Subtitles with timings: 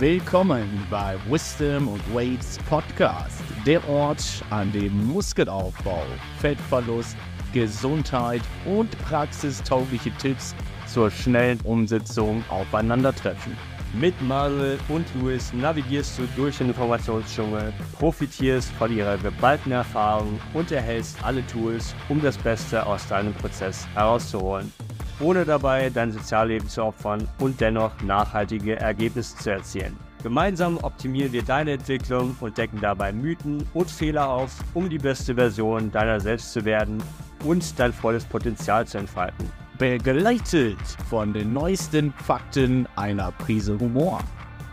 [0.00, 6.04] Willkommen bei Wisdom und Weights Podcast, der Ort, an dem Muskelaufbau,
[6.38, 7.16] Fettverlust,
[7.52, 10.54] Gesundheit und praxistaugliche Tipps
[10.86, 13.56] zur schnellen Umsetzung aufeinandertreffen.
[13.92, 20.70] Mit Manuel und Luis navigierst du durch den Informationsdschungel, profitierst von ihrer geballten Erfahrung und
[20.70, 24.72] erhältst alle Tools, um das Beste aus deinem Prozess herauszuholen,
[25.20, 29.96] ohne dabei dein Sozialleben zu opfern und dennoch nachhaltige Ergebnisse zu erzielen.
[30.22, 35.34] Gemeinsam optimieren wir deine Entwicklung und decken dabei Mythen und Fehler auf, um die beste
[35.34, 37.02] Version deiner selbst zu werden
[37.44, 44.18] und dein volles Potenzial zu entfalten begleitet von den neuesten Fakten einer Prise Humor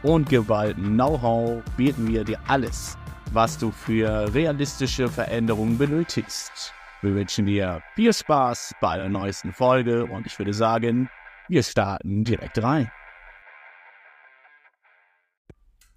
[0.02, 2.98] und geballten Know-how bieten wir dir alles,
[3.31, 6.73] was du für realistische Veränderungen benötigst.
[7.02, 11.09] Wir wünschen dir viel Spaß bei der neuesten Folge und ich würde sagen,
[11.49, 12.89] wir starten direkt rein.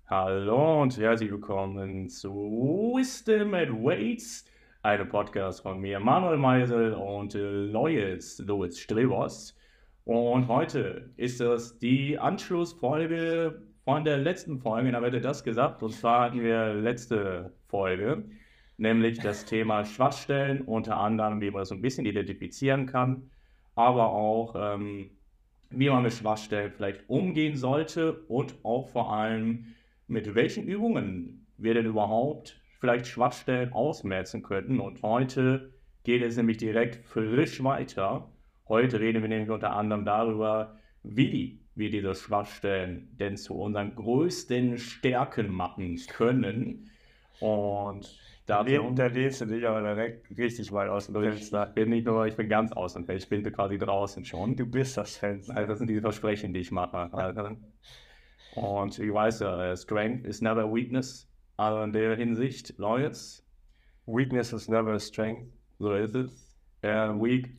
[0.08, 4.44] Hallo und herzlich willkommen zu Wisdom and Weights
[4.82, 9.56] einem Podcast von mir, Manuel Meisel und Lois Louis Strebos.
[10.04, 15.82] Und heute ist das die Anschlussfolge von der letzten Folge, da wird das gesagt.
[15.82, 18.24] Und zwar hatten wir letzte Folge,
[18.78, 23.30] nämlich das Thema Schwachstellen, unter anderem, wie man so ein bisschen identifizieren kann,
[23.74, 25.10] aber auch, ähm,
[25.70, 29.74] wie man mit Schwachstellen vielleicht umgehen sollte und auch vor allem,
[30.06, 34.80] mit welchen Übungen wir denn überhaupt vielleicht Schwachstellen ausmerzen könnten.
[34.80, 38.30] Und heute geht es nämlich direkt frisch weiter.
[38.68, 44.78] Heute reden wir nämlich unter anderem darüber, wie wir diese Schwachstellen denn zu unseren größten
[44.78, 46.90] Stärken machen können.
[47.40, 48.18] Und
[48.48, 51.68] da lehnst du dich aber direkt richtig weit aus dem Fenster.
[51.68, 54.56] Ich bin nicht nur, ich bin ganz außen, ich bin quasi draußen schon.
[54.56, 55.54] Du bist das Fenster.
[55.54, 57.10] Also das sind diese Versprechen, die ich mache.
[58.54, 61.28] Und ich weiß ja, Strength is never weakness.
[61.58, 63.44] Also in der Hinsicht, Lawyers,
[64.06, 65.52] weakness is never a strength.
[65.78, 66.56] So ist es.
[66.82, 67.50] Uh, weak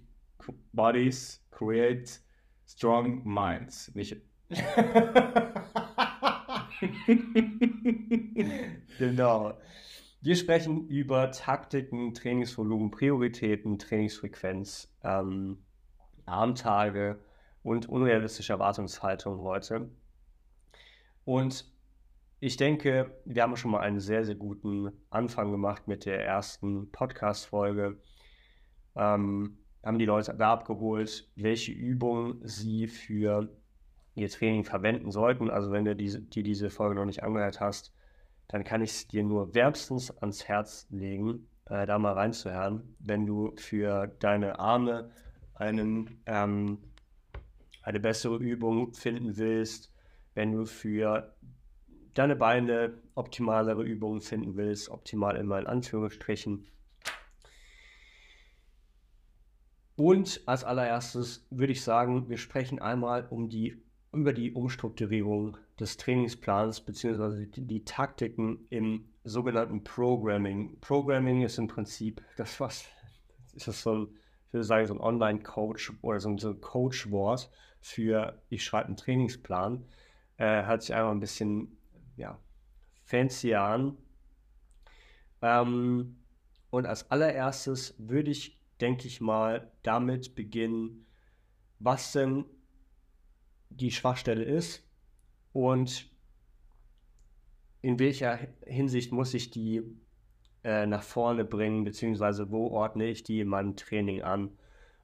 [0.74, 2.20] bodies create
[2.66, 3.94] strong minds.
[3.94, 4.18] Nicht.
[8.98, 9.54] genau.
[10.22, 15.64] Wir sprechen über Taktiken, Trainingsvolumen, Prioritäten, Trainingsfrequenz, ähm,
[16.26, 17.20] Armtage
[17.64, 19.90] und unrealistische Erwartungshaltung heute.
[21.24, 21.72] Und
[22.42, 26.92] ich denke, wir haben schon mal einen sehr, sehr guten Anfang gemacht mit der ersten
[26.92, 27.98] Podcast-Folge.
[28.98, 33.48] Ähm, haben die Leute da abgeholt, welche Übungen sie für
[34.16, 35.50] ihr Training verwenden sollten.
[35.50, 37.94] Also wenn du dir diese Folge noch nicht angehört hast,
[38.50, 42.96] dann kann ich es dir nur wärmstens ans Herz legen, äh, da mal reinzuhören.
[43.00, 45.12] Wenn du für deine Arme
[45.54, 46.80] einen, ähm,
[47.84, 49.94] eine bessere Übung finden willst,
[50.34, 51.36] wenn du für
[52.16, 56.66] deine Beine optimalere Übungen finden willst, optimal immer in Anführungsstrichen.
[59.96, 65.98] Und als allererstes würde ich sagen, wir sprechen einmal um die, über die Umstrukturierung des
[65.98, 67.46] Trainingsplans bzw.
[67.46, 70.80] Die, die, Taktiken im sogenannten Programming.
[70.82, 72.86] Programming ist im Prinzip das, was
[73.54, 74.08] ist das so ein,
[74.48, 79.86] ich würde sagen, so ein Online-Coach oder so ein Coach-Wort für ich schreibe einen Trainingsplan.
[80.38, 81.78] Äh, hört sich einfach ein bisschen
[82.18, 82.38] ja,
[83.04, 83.98] fancy an.
[85.42, 86.18] Ähm,
[86.70, 91.06] und als allererstes würde ich, denke ich mal, damit beginnen,
[91.80, 92.46] was denn
[93.70, 94.84] die Schwachstelle ist
[95.54, 96.10] und
[97.82, 99.82] in welcher Hinsicht muss ich die
[100.64, 104.52] äh, nach vorne bringen, beziehungsweise wo ordne ich die in meinem Training an.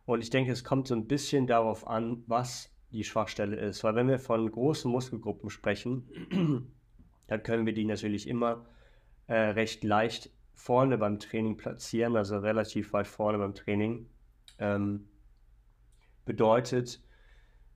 [0.05, 3.83] Und ich denke, es kommt so ein bisschen darauf an, was die Schwachstelle ist.
[3.83, 6.09] Weil wenn wir von großen Muskelgruppen sprechen,
[7.27, 8.65] dann können wir die natürlich immer
[9.27, 14.07] äh, recht leicht vorne beim Training platzieren, also relativ weit vorne beim Training.
[14.59, 15.07] Ähm,
[16.25, 17.01] bedeutet,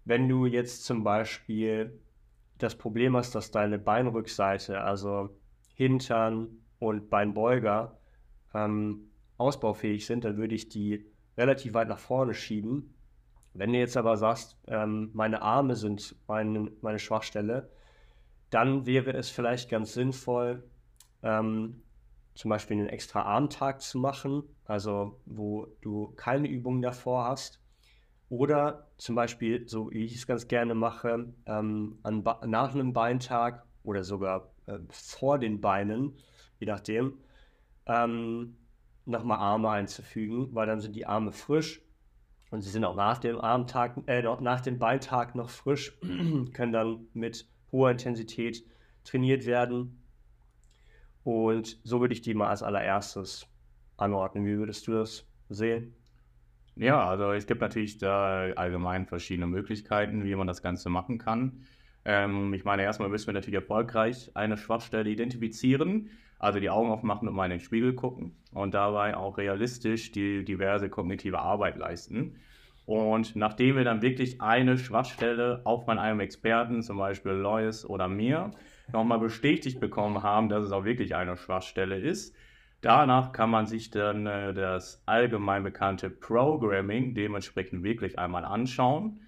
[0.06, 2.00] wenn du jetzt zum Beispiel
[2.59, 5.29] das Problem hast, dass deine Beinrückseite, also
[5.73, 7.97] Hintern und Beinbeuger,
[8.53, 11.06] ähm, ausbaufähig sind, dann würde ich die
[11.38, 12.94] relativ weit nach vorne schieben.
[13.53, 17.69] Wenn du jetzt aber sagst, ähm, meine Arme sind mein, meine Schwachstelle,
[18.50, 20.63] dann wäre es vielleicht ganz sinnvoll,
[21.23, 21.81] ähm,
[22.33, 27.58] zum Beispiel einen extra Armtag zu machen, also wo du keine Übungen davor hast.
[28.30, 34.04] Oder zum Beispiel, so wie ich es ganz gerne mache, ähm, nach einem Beintag oder
[34.04, 36.16] sogar äh, vor den Beinen,
[36.60, 37.18] je nachdem,
[37.88, 38.56] ähm,
[39.06, 41.81] nochmal Arme einzufügen, weil dann sind die Arme frisch
[42.52, 45.98] und sie sind auch nach dem Armtag, äh, nach dem Beintag noch frisch,
[46.54, 48.64] können dann mit hoher Intensität
[49.04, 50.04] trainiert werden.
[51.24, 53.48] Und so würde ich die mal als allererstes
[53.98, 54.46] anordnen.
[54.46, 55.96] Wie würdest du das sehen?
[56.80, 61.66] Ja, also es gibt natürlich da allgemein verschiedene Möglichkeiten, wie man das Ganze machen kann.
[62.06, 66.10] Ähm, ich meine, erstmal müssen wir natürlich erfolgreich eine Schwachstelle identifizieren,
[66.40, 70.46] also die Augen aufmachen und mal in den Spiegel gucken und dabei auch realistisch die
[70.46, 72.38] diverse kognitive Arbeit leisten.
[72.86, 78.08] Und nachdem wir dann wirklich eine Schwachstelle auch von einem Experten, zum Beispiel Lois oder
[78.08, 78.52] mir,
[78.94, 82.34] nochmal bestätigt bekommen haben, dass es auch wirklich eine Schwachstelle ist,
[82.81, 89.22] danach kann man sich dann äh, das allgemein bekannte Programming dementsprechend wirklich einmal anschauen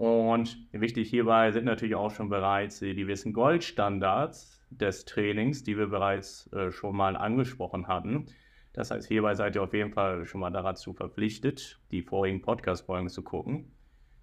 [0.00, 5.88] und wichtig hierbei sind natürlich auch schon bereits die gewissen Goldstandards des Trainings, die wir
[5.88, 8.24] bereits äh, schon mal angesprochen hatten.
[8.72, 13.10] Das heißt, hierbei seid ihr auf jeden Fall schon mal dazu verpflichtet, die vorigen Podcast-Folgen
[13.10, 13.72] zu gucken.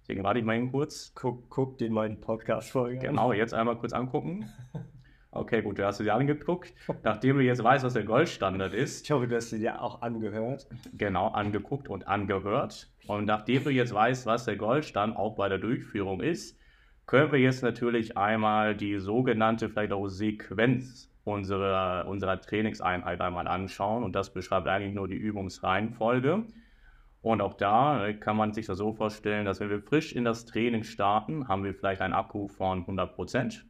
[0.00, 1.12] Deswegen warte ich mal eben kurz.
[1.14, 4.50] Guck, guck den meinen Podcast-Folgen Genau, jetzt einmal kurz angucken.
[5.30, 6.72] Okay, gut, du hast sie angeguckt.
[7.02, 9.04] Nachdem du jetzt weißt, was der Goldstandard ist.
[9.04, 10.66] Ich hoffe, du hast sie dir auch angehört.
[10.94, 12.90] Genau, angeguckt und angehört.
[13.06, 16.58] Und nachdem du jetzt weißt, was der Goldstand auch bei der Durchführung ist,
[17.06, 24.04] können wir jetzt natürlich einmal die sogenannte, vielleicht auch Sequenz unserer, unserer Trainingseinheit einmal anschauen.
[24.04, 26.44] Und das beschreibt eigentlich nur die Übungsreihenfolge.
[27.20, 30.46] Und auch da kann man sich das so vorstellen, dass wenn wir frisch in das
[30.46, 33.67] Training starten, haben wir vielleicht einen Akku von 100 Prozent.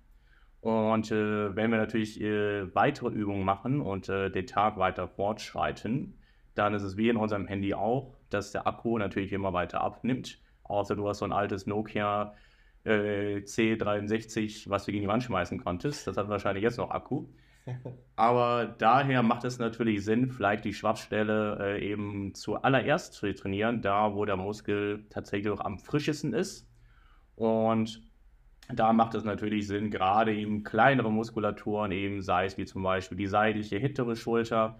[0.60, 6.18] Und äh, wenn wir natürlich äh, weitere Übungen machen und äh, den Tag weiter fortschreiten,
[6.54, 10.40] dann ist es wie in unserem Handy auch, dass der Akku natürlich immer weiter abnimmt.
[10.64, 12.34] Außer du hast so ein altes Nokia
[12.84, 16.06] äh, C63, was du gegen die Wand schmeißen konntest.
[16.06, 17.26] Das hat wahrscheinlich jetzt noch Akku.
[18.16, 24.14] Aber daher macht es natürlich Sinn, vielleicht die Schwachstelle äh, eben zuallererst zu trainieren, da
[24.14, 26.68] wo der Muskel tatsächlich auch am frischesten ist.
[27.36, 28.02] Und
[28.72, 33.16] da macht es natürlich Sinn, gerade eben kleinere Muskulaturen, eben sei es wie zum Beispiel
[33.16, 34.78] die seitliche hintere Schulter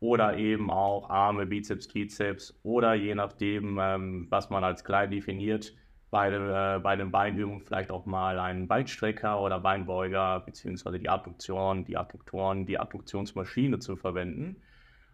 [0.00, 5.74] oder eben auch Arme, Bizeps, Trizeps oder je nachdem, ähm, was man als klein definiert,
[6.10, 11.84] bei, äh, bei den Beinübungen vielleicht auch mal einen Beinstrecker oder Beinbeuger beziehungsweise die Adduktion,
[11.84, 14.56] die Adduktoren, die Adduktionsmaschine zu verwenden.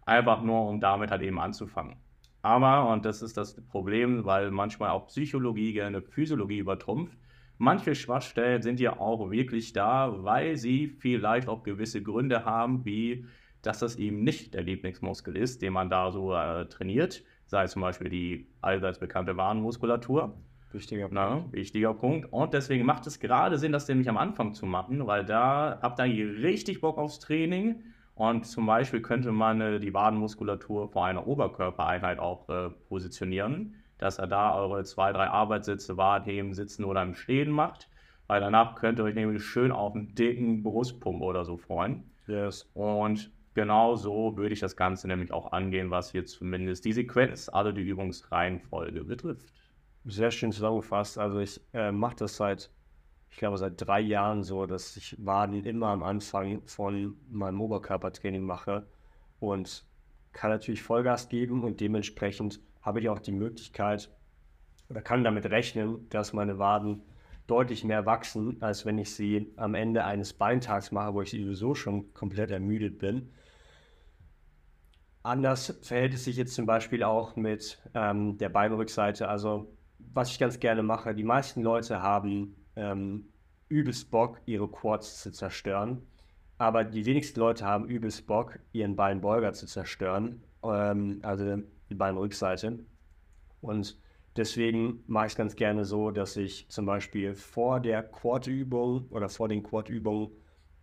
[0.05, 1.97] Einfach nur, um damit halt eben anzufangen.
[2.41, 7.17] Aber, und das ist das Problem, weil manchmal auch Psychologie gerne Physiologie übertrumpft,
[7.57, 13.25] Manche Schwachstellen sind ja auch wirklich da, weil sie vielleicht auch gewisse Gründe haben, wie
[13.61, 17.71] dass das eben nicht der Lieblingsmuskel ist, den man da so äh, trainiert, sei es
[17.71, 20.37] zum Beispiel die allseits bekannte Warnmuskulatur.
[20.71, 21.53] Wichtiger Na, Punkt.
[21.53, 22.31] wichtiger Punkt.
[22.31, 25.99] Und deswegen macht es gerade Sinn, das nämlich am Anfang zu machen, weil da habt
[25.99, 27.83] ihr richtig Bock aufs Training.
[28.15, 34.19] Und zum Beispiel könnte man äh, die Wadenmuskulatur vor einer Oberkörpereinheit auch äh, positionieren dass
[34.19, 37.89] er da eure zwei, drei Arbeitssitze, Wartheben, Sitzen oder im Stehen macht.
[38.27, 42.03] Weil danach könnt ihr euch nämlich schön auf einen dicken Brustpump oder so freuen.
[42.27, 42.69] Yes.
[42.73, 47.49] Und genau so würde ich das Ganze nämlich auch angehen, was jetzt zumindest die Sequenz,
[47.49, 49.47] also die Übungsreihenfolge betrifft.
[50.05, 51.17] Sehr schön zusammengefasst.
[51.17, 52.69] Also ich äh, mache das seit,
[53.29, 58.43] ich glaube, seit drei Jahren so, dass ich Waden immer am Anfang von meinem Oberkörpertraining
[58.43, 58.85] mache
[59.39, 59.85] und
[60.33, 64.09] kann natürlich Vollgas geben und dementsprechend habe ich auch die Möglichkeit
[64.89, 67.01] oder kann damit rechnen, dass meine Waden
[67.47, 71.75] deutlich mehr wachsen, als wenn ich sie am Ende eines Beintags mache, wo ich sowieso
[71.75, 73.31] schon komplett ermüdet bin.
[75.23, 79.27] Anders verhält es sich jetzt zum Beispiel auch mit ähm, der Beinrückseite.
[79.27, 79.73] Also
[80.13, 83.27] was ich ganz gerne mache, die meisten Leute haben ähm,
[83.69, 86.01] übelst Bock, ihre Quads zu zerstören.
[86.57, 90.43] Aber die wenigsten Leute haben übelst Bock, ihren Beinbeuger zu zerstören.
[90.63, 92.79] Ähm, also die Beinrückseite.
[93.61, 93.99] Und
[94.35, 99.29] deswegen mache ich es ganz gerne so, dass ich zum Beispiel vor der Quad-Übung oder
[99.29, 100.29] vor den Quad-Übungen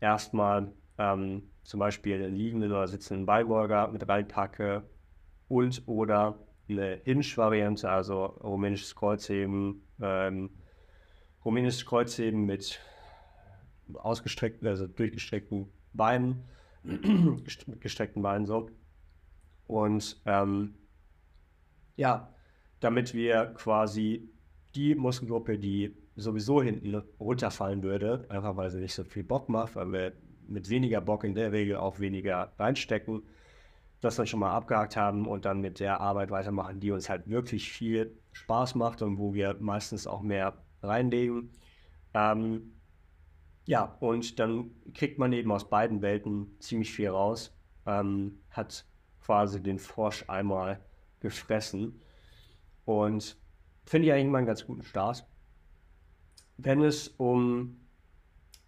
[0.00, 4.82] erstmal ähm, zum Beispiel den liegenden oder sitzenden Beinbeuger mit reinpacke
[5.48, 10.50] und oder eine Hinge-Variante, also rumänisches Kreuzheben, ähm,
[11.44, 12.80] rumänisches Kreuzheben mit
[13.94, 16.44] ausgestreckten, also durchgestreckten Beinen,
[17.80, 18.70] gestreckten Beinen so.
[19.66, 20.74] Und ähm,
[21.96, 22.32] ja,
[22.80, 24.28] damit wir quasi
[24.74, 29.76] die Muskelgruppe, die sowieso hinten runterfallen würde, einfach weil sie nicht so viel Bock macht,
[29.76, 30.12] weil wir
[30.46, 33.22] mit weniger Bock in der Regel auch weniger reinstecken,
[34.00, 37.28] das dann schon mal abgehakt haben und dann mit der Arbeit weitermachen, die uns halt
[37.28, 41.50] wirklich viel Spaß macht und wo wir meistens auch mehr reinlegen.
[42.12, 42.74] Ähm,
[43.66, 48.84] ja, und dann kriegt man eben aus beiden Welten ziemlich viel raus, ähm, hat
[49.22, 50.80] quasi den Frosch einmal
[51.24, 52.02] gefressen.
[52.84, 53.36] Und
[53.86, 55.26] finde ich eigentlich mal einen ganz guten Start.
[56.58, 57.80] Wenn es um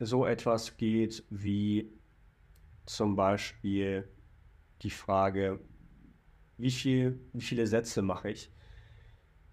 [0.00, 1.92] so etwas geht wie
[2.86, 4.08] zum Beispiel
[4.82, 5.60] die Frage,
[6.56, 8.50] wie, viel, wie viele Sätze mache ich?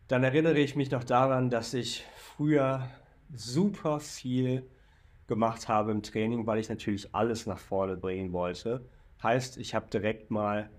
[0.07, 2.89] Dann erinnere ich mich noch daran, dass ich früher
[3.33, 4.69] super viel
[5.27, 8.89] gemacht habe im Training, weil ich natürlich alles nach vorne bringen wollte.
[9.22, 10.69] Heißt, ich habe direkt mal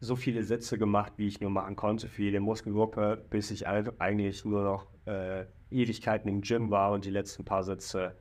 [0.00, 4.44] so viele Sätze gemacht, wie ich nur machen konnte für jede Muskelgruppe, bis ich eigentlich
[4.44, 8.16] nur noch äh, Ewigkeiten im Gym war und die letzten paar Sätze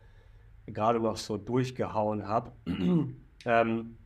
[0.65, 2.51] gerade noch so durchgehauen habe.
[3.45, 3.97] ähm,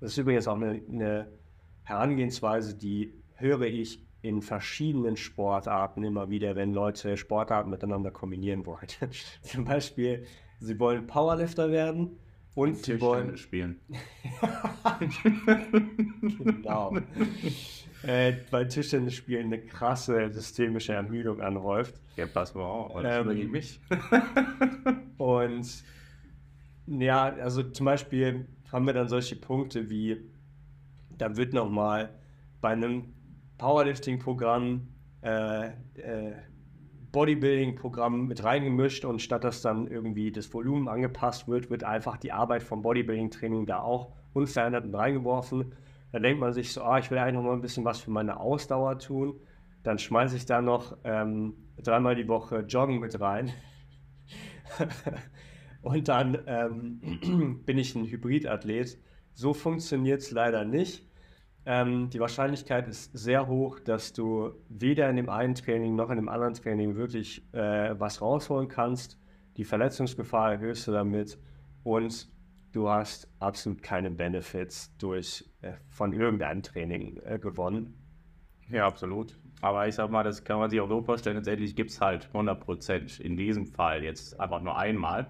[0.00, 1.28] das ist übrigens auch eine, eine,
[1.84, 8.86] Herangehensweise, die höre ich in verschiedenen Sportarten immer wieder, wenn Leute Sportarten miteinander kombinieren wollen.
[9.42, 10.24] Zum Beispiel,
[10.60, 12.20] sie wollen Powerlifter werden
[12.54, 13.80] und sie wollen spielen.
[16.44, 16.96] genau.
[18.02, 21.94] äh, weil Tischtennis spielen eine krasse systemische Ermüdung anhäuft.
[22.16, 23.80] Ja, pass mal auf, das ähm, mich.
[25.18, 25.66] und
[26.86, 30.18] ja, also zum Beispiel haben wir dann solche Punkte wie,
[31.16, 32.10] da wird nochmal
[32.60, 33.14] bei einem
[33.58, 34.88] Powerlifting-Programm
[35.22, 36.32] äh, äh,
[37.12, 42.32] Bodybuilding-Programm mit reingemischt und statt dass dann irgendwie das Volumen angepasst wird, wird einfach die
[42.32, 45.72] Arbeit vom Bodybuilding-Training da auch unverändert mit reingeworfen.
[46.10, 48.10] Dann denkt man sich so, ah, ich will eigentlich noch mal ein bisschen was für
[48.10, 49.40] meine Ausdauer tun.
[49.82, 53.52] Dann schmeiße ich da noch ähm, dreimal die Woche Joggen mit rein.
[55.82, 58.98] und dann ähm, bin ich ein Hybridathlet.
[59.34, 61.06] So funktioniert es leider nicht.
[61.64, 66.16] Ähm, die Wahrscheinlichkeit ist sehr hoch, dass du weder in dem einen Training noch in
[66.16, 69.18] dem anderen Training wirklich äh, was rausholen kannst.
[69.56, 71.38] Die Verletzungsgefahr erhöhst du damit
[71.84, 72.28] und
[72.72, 78.01] du hast absolut keine Benefits durch äh, von irgendeinem Training äh, gewonnen.
[78.70, 79.38] Ja, absolut.
[79.60, 82.28] Aber ich sag mal, das kann man sich auch so vorstellen, letztendlich gibt es halt
[82.34, 85.28] 100% in diesem Fall jetzt einfach nur einmal.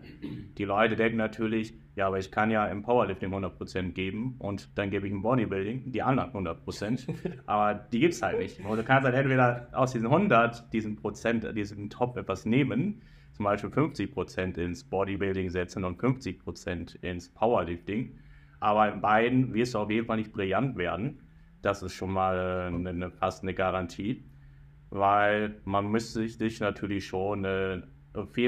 [0.56, 4.88] Die Leute denken natürlich, ja, aber ich kann ja im Powerlifting 100% geben und dann
[4.88, 7.08] gebe ich im Bodybuilding die anderen 100%.
[7.46, 8.58] aber die gibt es halt nicht.
[8.60, 13.44] Und du kannst halt entweder aus diesen 100, diesen Prozent, diesen Top etwas nehmen, zum
[13.44, 18.16] Beispiel 50% ins Bodybuilding setzen und 50% ins Powerlifting.
[18.60, 21.20] Aber in beiden wirst du auf jeden Fall nicht brillant werden.
[21.62, 24.24] Das ist schon mal eine, eine, fast eine Garantie,
[24.90, 27.82] weil man müsste sich natürlich schon äh,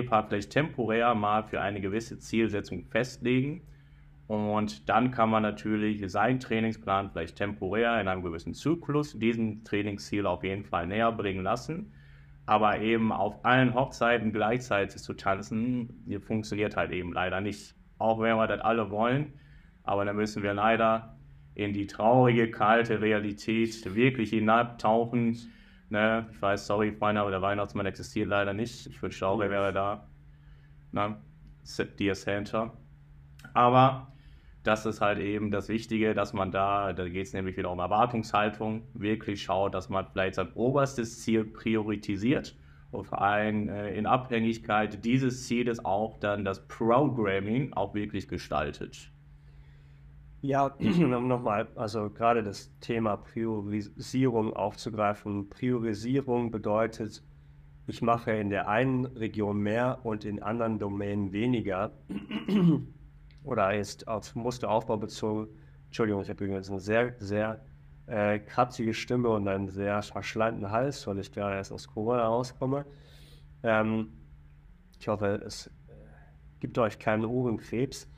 [0.09, 3.62] Fall vielleicht temporär mal für eine gewisse Zielsetzung festlegen.
[4.26, 10.26] Und dann kann man natürlich seinen Trainingsplan vielleicht temporär in einem gewissen Zyklus diesem Trainingsziel
[10.26, 11.92] auf jeden Fall näher bringen lassen.
[12.47, 17.75] Aber eben auf allen Hochzeiten gleichzeitig zu tanzen, funktioniert halt eben leider nicht.
[17.99, 19.35] Auch wenn wir das alle wollen.
[19.83, 21.16] Aber dann müssen wir leider
[21.54, 25.38] in die traurige, kalte Realität wirklich hinabtauchen.
[25.88, 26.28] Ne?
[26.32, 28.87] Ich weiß, sorry, Freunde, aber der Weihnachtsmann existiert leider nicht.
[28.87, 30.08] Ich wünschte auch, er wäre da.
[30.92, 31.16] Ne?
[31.99, 32.73] Dear Santa.
[33.52, 34.12] Aber
[34.64, 37.78] das ist halt eben das Wichtige, dass man da, da geht es nämlich wieder um
[37.78, 42.56] Erwartungshaltung, wirklich schaut, dass man vielleicht sein oberstes Ziel priorisiert
[42.90, 49.11] und vor allem äh, in Abhängigkeit dieses Zieles auch dann das Programming auch wirklich gestaltet.
[50.44, 55.48] Ja, nochmal, also gerade das Thema Priorisierung aufzugreifen.
[55.48, 57.22] Priorisierung bedeutet,
[57.86, 61.92] ich mache in der einen Region mehr und in anderen Domänen weniger.
[63.42, 65.48] Oder ist auf Musteraufbau bezogen.
[65.86, 67.64] Entschuldigung, ich habe übrigens eine sehr, sehr
[68.06, 72.84] äh, kratzige Stimme und einen sehr verschleimten Hals, weil ich gerade erst aus Corona rauskomme.
[73.62, 74.12] Ähm,
[75.00, 75.70] ich hoffe, es äh,
[76.60, 78.10] gibt euch keinen Ohrenkrebs.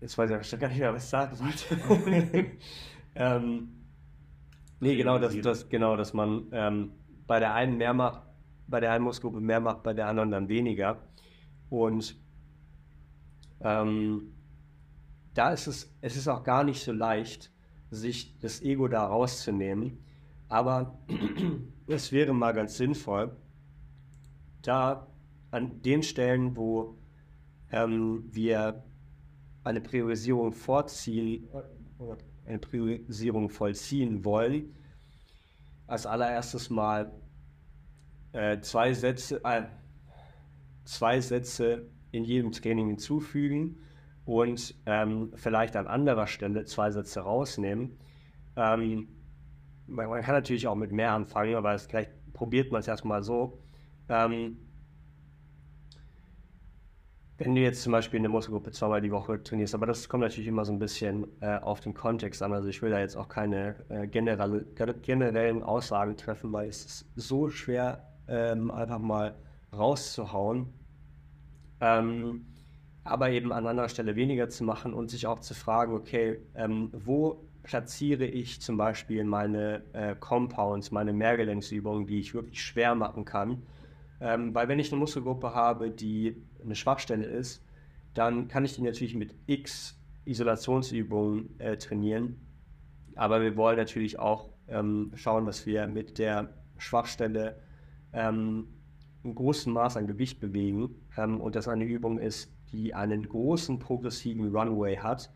[0.00, 2.46] Jetzt weiß ich gar nicht mehr, was ich sagen wollte.
[3.14, 3.68] ähm,
[4.80, 6.92] nee, genau, dass, dass, genau, dass man ähm,
[7.26, 8.22] bei der einen mehr macht,
[8.66, 10.96] bei der einen Muskelgruppe mehr macht, bei der anderen dann weniger.
[11.68, 12.16] Und
[13.60, 14.32] ähm,
[15.34, 17.52] da ist es, es ist auch gar nicht so leicht,
[17.90, 19.98] sich das Ego da rauszunehmen.
[20.48, 20.98] Aber
[21.86, 23.36] es wäre mal ganz sinnvoll,
[24.62, 25.06] da
[25.50, 26.98] an den Stellen, wo
[27.70, 28.82] ähm, wir
[29.64, 31.48] eine Priorisierung vorziehen
[31.98, 34.74] oder eine Priorisierung vollziehen wollen,
[35.86, 37.12] als allererstes mal
[38.32, 39.64] äh, zwei Sätze, äh,
[40.84, 43.78] zwei Sätze in jedem Training hinzufügen
[44.24, 47.98] und ähm, vielleicht an anderer Stelle zwei Sätze rausnehmen.
[48.56, 49.08] Ähm,
[49.86, 53.58] man, man, kann natürlich auch mit mehr anfangen, aber vielleicht probiert man es erstmal so.
[54.08, 54.58] Ähm,
[57.40, 60.46] wenn du jetzt zum Beispiel eine Muskelgruppe zweimal die Woche trainierst, aber das kommt natürlich
[60.46, 62.52] immer so ein bisschen äh, auf den Kontext an.
[62.52, 64.66] Also ich will da jetzt auch keine äh, generelle,
[65.00, 69.36] generellen Aussagen treffen, weil es ist so schwer, ähm, einfach mal
[69.72, 70.68] rauszuhauen.
[71.80, 72.44] ähm,
[73.04, 76.90] aber eben an anderer Stelle weniger zu machen und sich auch zu fragen, okay, ähm,
[76.92, 83.24] wo platziere ich zum Beispiel meine äh, Compounds, meine Mehrgelenksübungen, die ich wirklich schwer machen
[83.24, 83.62] kann.
[84.20, 87.64] Ähm, weil wenn ich eine Muskelgruppe habe, die eine Schwachstelle ist,
[88.14, 92.36] dann kann ich die natürlich mit X Isolationsübungen äh, trainieren.
[93.16, 97.60] Aber wir wollen natürlich auch ähm, schauen, dass wir mit der Schwachstelle
[98.12, 98.68] ähm,
[99.24, 103.78] ein großen Maß an Gewicht bewegen ähm, und das eine Übung ist, die einen großen
[103.78, 105.32] progressiven Runway hat,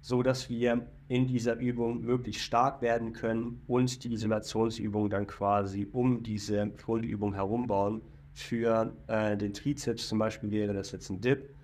[0.00, 5.86] so dass wir in dieser Übung wirklich stark werden können und die Isolationsübung dann quasi
[5.92, 8.00] um diese Grundübung herum bauen.
[8.32, 11.54] Für äh, den Trizeps zum Beispiel wäre das jetzt ein Dip,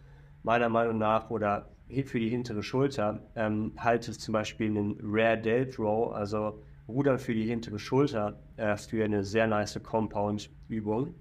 [0.42, 1.68] meiner Meinung nach, oder
[2.04, 7.18] für die hintere Schulter ähm, halte ich zum Beispiel einen Rare Delt Row, also Rudern
[7.18, 11.14] für die hintere Schulter, äh, für eine sehr nice Compound-Übung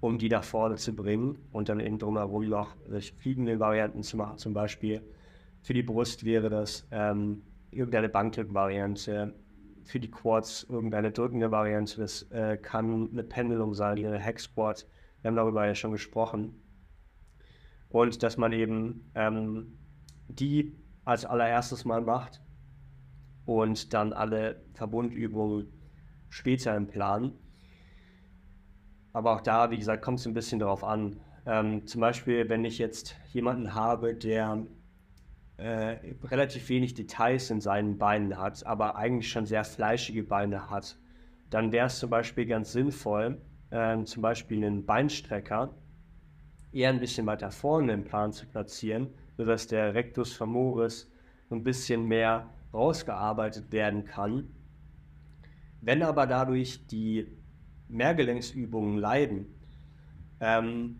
[0.00, 2.74] um die nach vorne zu bringen und dann eben drumherum noch
[3.18, 4.38] fliegende Varianten zu machen.
[4.38, 5.02] Zum Beispiel
[5.62, 9.34] für die Brust wäre das ähm, irgendeine Bankdrücken-Variante,
[9.90, 12.00] für die Quads irgendeine drückende Variante.
[12.00, 14.86] Das äh, kann eine Pendulum sein, eine Squat.
[15.20, 16.62] Wir haben darüber ja schon gesprochen.
[17.88, 19.78] Und dass man eben ähm,
[20.28, 22.40] die als allererstes mal macht
[23.46, 25.66] und dann alle Verbundübungen
[26.28, 27.32] später im Plan.
[29.12, 31.20] Aber auch da, wie gesagt, kommt es ein bisschen darauf an.
[31.46, 34.66] Ähm, zum Beispiel, wenn ich jetzt jemanden habe, der
[35.60, 40.98] äh, relativ wenig Details in seinen Beinen hat, aber eigentlich schon sehr fleischige Beine hat,
[41.50, 43.40] dann wäre es zum Beispiel ganz sinnvoll,
[43.70, 45.74] äh, zum Beispiel einen Beinstrecker
[46.72, 51.10] eher ein bisschen weiter vorne im Plan zu platzieren, sodass der Rectus femoris
[51.50, 54.48] ein bisschen mehr rausgearbeitet werden kann.
[55.80, 57.26] Wenn aber dadurch die
[57.88, 59.46] Mehrgelenksübungen leiden,
[60.40, 60.96] ähm,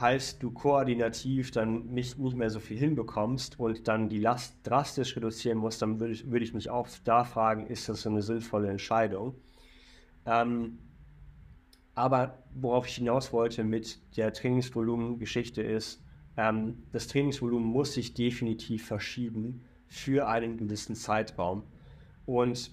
[0.00, 5.16] heißt du koordinativ dann nicht, nicht mehr so viel hinbekommst und dann die Last drastisch
[5.16, 8.22] reduzieren musst, dann würde ich, würd ich mich auch da fragen, ist das so eine
[8.22, 9.34] sinnvolle Entscheidung?
[10.26, 10.78] Ähm,
[11.94, 16.02] aber worauf ich hinaus wollte mit der Trainingsvolumen-Geschichte ist,
[16.36, 21.64] ähm, das Trainingsvolumen muss sich definitiv verschieben für einen gewissen Zeitraum.
[22.24, 22.72] Und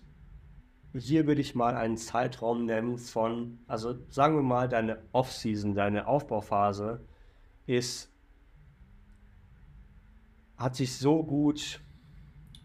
[0.94, 6.08] hier würde ich mal einen Zeitraum nennen von, also sagen wir mal, deine Off-Season, deine
[6.08, 7.02] Aufbauphase
[7.68, 8.12] ist,
[10.58, 11.80] hat sich so gut,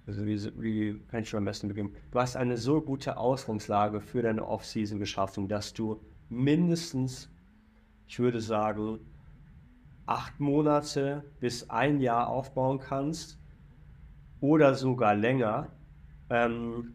[0.06, 1.94] also wie, wie kann ich schon am besten beginnen?
[2.10, 7.30] Du hast eine so gute Ausgangslage für deine Off-Season geschaffen, dass du mindestens,
[8.06, 9.00] ich würde sagen,
[10.06, 13.38] acht Monate bis ein Jahr aufbauen kannst
[14.40, 15.70] oder sogar länger.
[16.30, 16.94] Ähm,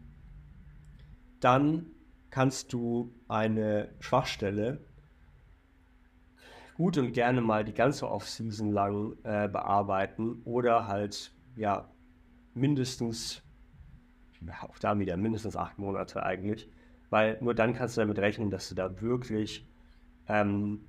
[1.40, 1.86] dann
[2.30, 4.87] kannst du eine Schwachstelle
[6.78, 11.90] gut und gerne mal die ganze Off-Season lang äh, bearbeiten oder halt ja
[12.54, 13.42] mindestens,
[14.62, 16.70] auch da wieder mindestens acht Monate eigentlich,
[17.10, 19.68] weil nur dann kannst du damit rechnen, dass du da wirklich
[20.28, 20.84] ähm,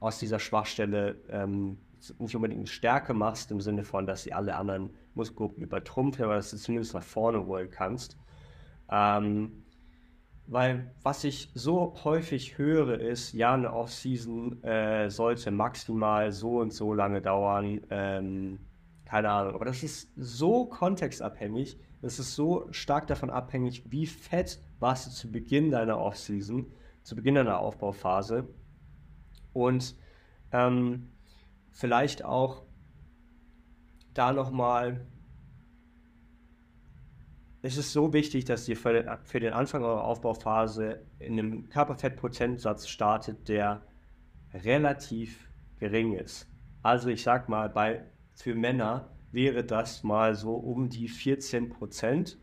[0.00, 1.78] aus dieser Schwachstelle ähm,
[2.18, 6.50] nicht unbedingt Stärke machst, im Sinne von, dass sie alle anderen Muskelgruppen übertrumpft, aber dass
[6.50, 8.18] du zumindest nach vorne holen kannst.
[8.90, 9.62] Ähm,
[10.48, 16.72] weil was ich so häufig höre, ist, ja, eine Off-Season äh, sollte maximal so und
[16.72, 17.80] so lange dauern.
[17.90, 18.58] Ähm,
[19.04, 19.54] keine Ahnung.
[19.54, 21.78] Aber das ist so kontextabhängig.
[22.02, 26.66] Das ist so stark davon abhängig, wie fett warst du zu Beginn deiner Off-Season,
[27.02, 28.48] zu Beginn deiner Aufbauphase.
[29.52, 29.96] Und
[30.52, 31.08] ähm,
[31.72, 32.62] vielleicht auch
[34.14, 35.06] da nochmal
[37.66, 41.68] es ist so wichtig, dass ihr für den, für den Anfang eurer Aufbauphase in einem
[41.68, 43.82] Körperfettprozentsatz startet, der
[44.54, 45.48] relativ
[45.80, 46.48] gering ist.
[46.82, 52.38] Also ich sag mal, bei, für Männer wäre das mal so um die 14 Prozent.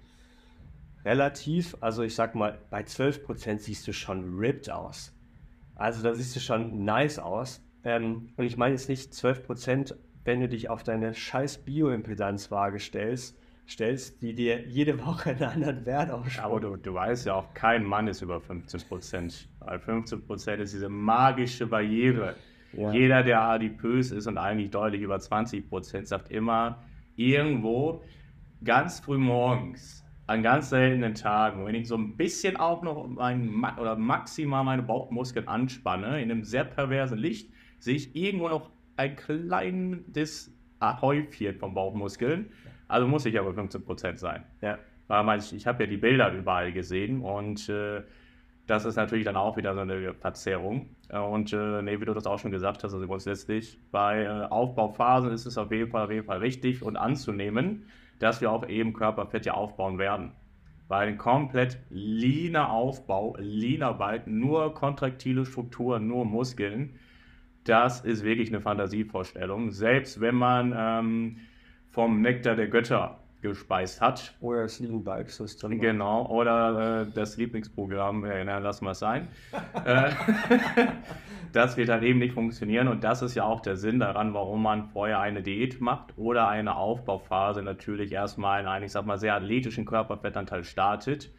[1.06, 5.14] Relativ, also ich sag mal, bei 12 Prozent siehst du schon ripped aus.
[5.76, 7.64] Also da siehst du schon nice aus.
[7.86, 12.80] Ähm, und ich meine jetzt nicht 12 Prozent, wenn du dich auf deine scheiß Bioimpedanzwaage
[12.80, 16.45] stellst stellst, die dir jede Woche einen anderen Wert ausschauen.
[16.45, 19.49] Aber du, du weißt ja auch, kein Mann ist über 15 Prozent.
[19.60, 22.36] Weil 15 Prozent ist diese magische Barriere.
[22.73, 22.91] Ja.
[22.91, 26.84] Jeder, der adipös ist und eigentlich deutlich über 20 Prozent, sagt immer
[27.15, 28.04] irgendwo
[28.63, 33.63] ganz früh morgens, an ganz seltenen Tagen, wenn ich so ein bisschen auch noch mein,
[33.78, 39.15] oder maximal meine Bauchmuskeln anspanne, in einem sehr perversen Licht, sehe ich irgendwo noch ein
[39.15, 42.52] kleines Häufchen von Bauchmuskeln.
[42.94, 44.44] Also muss ich aber 15% sein.
[44.62, 44.78] Ja.
[45.08, 48.04] Weil ich, ich habe ja die Bilder überall gesehen und äh,
[48.68, 50.96] das ist natürlich dann auch wieder so eine Verzerrung.
[51.10, 54.28] Äh, und äh, nee, wie du das auch schon gesagt hast, also grundsätzlich bei äh,
[54.28, 57.88] Aufbauphasen ist es auf jeden Fall, auf jeden Fall richtig und anzunehmen,
[58.20, 60.32] dass wir auch eben Körperfett ja aufbauen werden.
[60.88, 67.00] Weil ein komplett leaner Aufbau, leaner Balken, nur kontraktile Strukturen, nur Muskeln,
[67.64, 69.72] das ist wirklich eine Fantasievorstellung.
[69.72, 71.38] Selbst wenn man ähm,
[71.94, 74.36] vom Nektar der Götter gespeist hat.
[74.42, 75.80] Oder das Liebenbalg-System.
[75.80, 79.28] Genau, oder äh, das Lieblingsprogramm, äh, na, lassen wir es sein.
[79.86, 80.12] Äh,
[81.52, 84.64] das wird halt eben nicht funktionieren und das ist ja auch der Sinn daran, warum
[84.64, 89.18] man vorher eine Diät macht oder eine Aufbauphase natürlich erstmal in einen, ich sag mal,
[89.18, 91.34] sehr athletischen Körperfettanteil startet,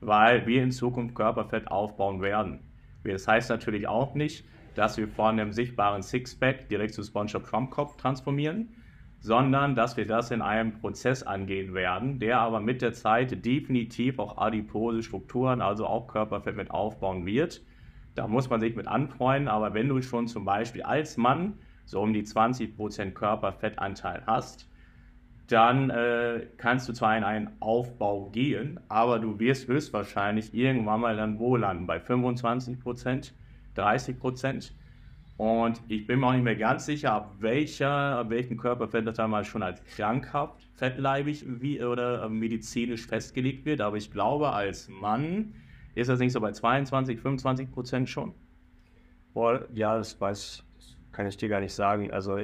[0.00, 2.60] weil wir in Zukunft Körperfett aufbauen werden.
[3.04, 7.96] Das heißt natürlich auch nicht, dass wir von einem sichtbaren Sixpack direkt zu SpongeBob Schwammkopf
[7.96, 8.68] transformieren,
[9.20, 14.18] sondern dass wir das in einem Prozess angehen werden, der aber mit der Zeit definitiv
[14.18, 17.62] auch adipose Strukturen, also auch Körperfett mit aufbauen wird.
[18.14, 22.00] Da muss man sich mit anfreunden, aber wenn du schon zum Beispiel als Mann so
[22.00, 24.68] um die 20% Körperfettanteil hast,
[25.48, 31.16] dann äh, kannst du zwar in einen Aufbau gehen, aber du wirst höchstwahrscheinlich irgendwann mal
[31.16, 31.86] dann wo landen?
[31.86, 33.32] Bei 25%,
[33.76, 34.72] 30%.
[35.40, 39.42] Und ich bin mir auch nicht mehr ganz sicher, ab, welcher, ab welchem Körperfettanteil mal
[39.42, 43.80] schon als krankhaft, fettleibig wie, oder äh, medizinisch festgelegt wird.
[43.80, 45.54] Aber ich glaube, als Mann
[45.94, 48.34] ist das nicht so bei 22, 25 Prozent schon.
[49.32, 52.10] Boah, ja, das weiß, das kann ich dir gar nicht sagen.
[52.10, 52.36] Also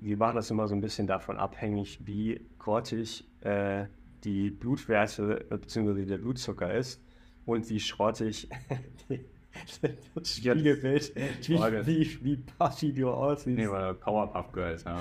[0.00, 3.86] wir machen das immer so ein bisschen davon abhängig, wie grottig äh,
[4.22, 6.04] die Blutwerte bzw.
[6.04, 7.02] der Blutzucker ist
[7.46, 8.48] und wie schrottig
[9.10, 9.33] die, das
[10.22, 11.14] Spiegelbild,
[11.46, 13.58] wie, wie, wie puffy du aussiehst.
[13.58, 14.84] Nee, weil Powerpuff Girls.
[14.84, 14.98] Ja.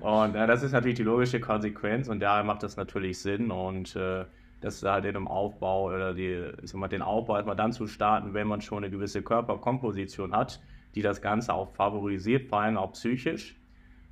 [0.00, 3.96] und äh, das ist natürlich die logische Konsequenz und daher macht das natürlich Sinn und
[3.96, 4.24] äh,
[4.60, 7.86] das halt in einem Aufbau oder die, ich sag mal, den Aufbau erstmal dann zu
[7.86, 10.60] starten, wenn man schon eine gewisse Körperkomposition hat,
[10.94, 13.56] die das Ganze auch favorisiert, vor allem auch psychisch,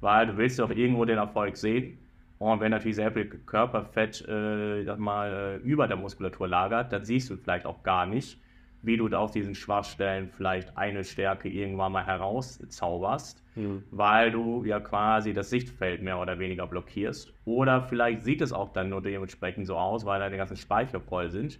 [0.00, 1.98] weil du willst ja auch irgendwo den Erfolg sehen.
[2.38, 7.28] Und wenn natürlich sehr viel Körperfett äh, mal, äh, über der Muskulatur lagert, dann siehst
[7.30, 8.40] du vielleicht auch gar nicht,
[8.82, 13.82] wie du aus diesen Schwachstellen vielleicht eine Stärke irgendwann mal herauszauberst, mhm.
[13.90, 17.32] weil du ja quasi das Sichtfeld mehr oder weniger blockierst.
[17.44, 21.30] Oder vielleicht sieht es auch dann nur dementsprechend so aus, weil deine ganzen Speicher voll
[21.30, 21.58] sind,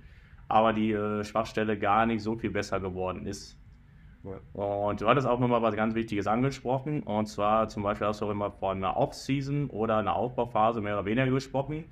[0.48, 3.58] aber die äh, Schwachstelle gar nicht so viel besser geworden ist.
[4.24, 4.40] Ja.
[4.52, 8.26] Und du hattest auch nochmal was ganz Wichtiges angesprochen, und zwar zum Beispiel hast du
[8.26, 11.84] auch immer von einer Off-Season oder einer Aufbauphase mehr oder weniger gesprochen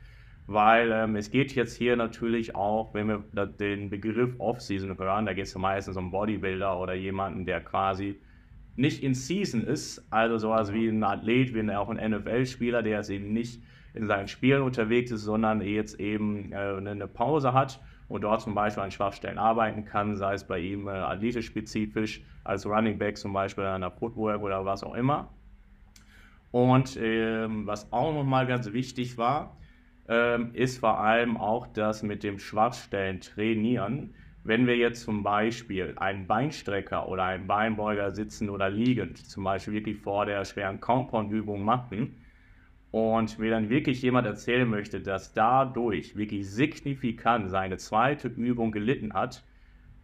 [0.46, 5.32] weil ähm, es geht jetzt hier natürlich auch, wenn wir den Begriff Off-Season hören, da
[5.32, 8.20] geht es meistens um Bodybuilder oder jemanden, der quasi
[8.76, 13.10] nicht in Season ist, also sowas wie ein Athlet, wie auch ein NFL-Spieler, der jetzt
[13.10, 13.62] eben nicht
[13.94, 18.54] in seinen Spielen unterwegs ist, sondern jetzt eben äh, eine Pause hat und dort zum
[18.54, 23.16] Beispiel an Schwachstellen arbeiten kann, sei es bei ihm äh, athletisch spezifisch, als Running Back
[23.16, 25.32] zum Beispiel an der Footwork oder was auch immer.
[26.52, 29.56] Und ähm, was auch nochmal ganz wichtig war,
[30.08, 34.14] ähm, ist vor allem auch das mit dem Schwachstellen trainieren.
[34.44, 39.74] Wenn wir jetzt zum Beispiel einen Beinstrecker oder einen Beinbeuger sitzen oder liegend, zum Beispiel
[39.74, 42.24] wirklich vor der schweren Compound-Übung machen
[42.92, 49.14] und mir dann wirklich jemand erzählen möchte, dass dadurch wirklich signifikant seine zweite Übung gelitten
[49.14, 49.44] hat,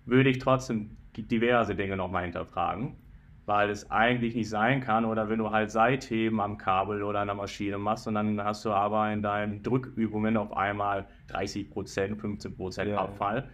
[0.05, 2.97] würde ich trotzdem diverse Dinge nochmal hinterfragen
[3.47, 5.05] weil es eigentlich nicht sein kann.
[5.05, 8.65] Oder wenn du halt Seitheben am Kabel oder an der Maschine machst und dann hast
[8.65, 13.49] du aber in deinen Drückübungen auf einmal 30 Prozent, 15 Prozent ja, Abfall.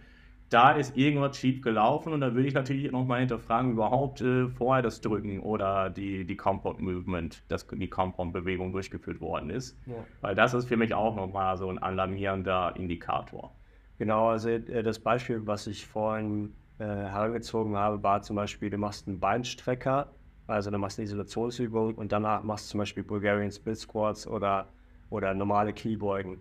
[0.49, 4.81] Da ist irgendwas schief gelaufen und dann würde ich natürlich nochmal hinterfragen, überhaupt äh, vorher
[4.81, 9.77] das Drücken oder die, die Compound Movement, dass die Compound Bewegung durchgeführt worden ist.
[9.85, 9.93] Ja.
[10.21, 13.53] Weil das ist für mich auch nochmal so ein alarmierender Indikator.
[13.99, 18.77] Genau, also äh, das Beispiel, was ich vorhin äh, herangezogen habe, war zum Beispiel, du
[18.77, 20.13] machst einen Beinstrecker,
[20.47, 24.69] also du machst eine Isolationsübung und danach machst du zum Beispiel Bulgarian Split Squats oder,
[25.09, 26.39] oder normale Kniebeugen.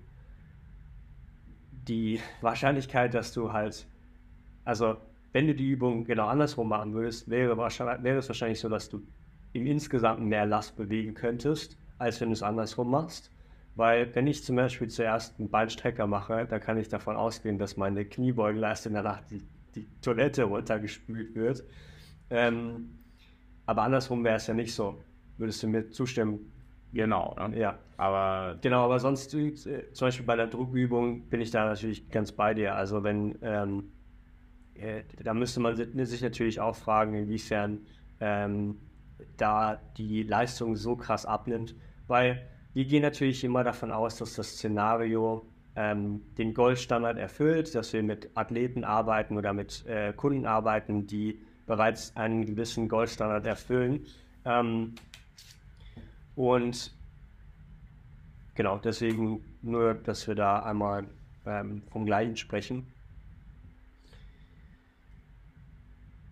[1.88, 3.86] Die Wahrscheinlichkeit, dass du halt,
[4.64, 4.96] also
[5.32, 9.02] wenn du die Übung genau andersrum machen würdest, wäre, wäre es wahrscheinlich so, dass du
[9.52, 13.30] im Insgesamt mehr Last bewegen könntest, als wenn du es andersrum machst.
[13.74, 17.76] Weil wenn ich zum Beispiel zuerst einen Beinstrecker mache, dann kann ich davon ausgehen, dass
[17.76, 19.20] meine Kniebeugenleistung danach
[19.80, 21.64] die Toilette runtergespült wird.
[22.30, 22.98] Ähm,
[23.66, 25.02] aber andersrum wäre es ja nicht so.
[25.36, 26.52] Würdest du mir zustimmen?
[26.92, 27.58] Genau, ne?
[27.58, 27.78] ja.
[27.96, 29.54] Aber genau, aber sonst äh,
[29.92, 32.74] zum Beispiel bei der Druckübung bin ich da natürlich ganz bei dir.
[32.74, 33.92] Also wenn ähm,
[34.74, 37.80] äh, da müsste man sich natürlich auch fragen, inwiefern
[38.20, 38.76] ähm,
[39.36, 41.74] da die Leistung so krass abnimmt,
[42.06, 45.46] weil wir gehen natürlich immer davon aus, dass das Szenario
[45.78, 51.40] ähm, den Goldstandard erfüllt, dass wir mit Athleten arbeiten oder mit äh, Kunden arbeiten, die
[51.66, 54.04] bereits einen gewissen Goldstandard erfüllen.
[54.44, 54.96] Ähm,
[56.34, 56.92] und
[58.56, 61.04] genau, deswegen nur, dass wir da einmal
[61.46, 62.84] ähm, vom Gleichen sprechen.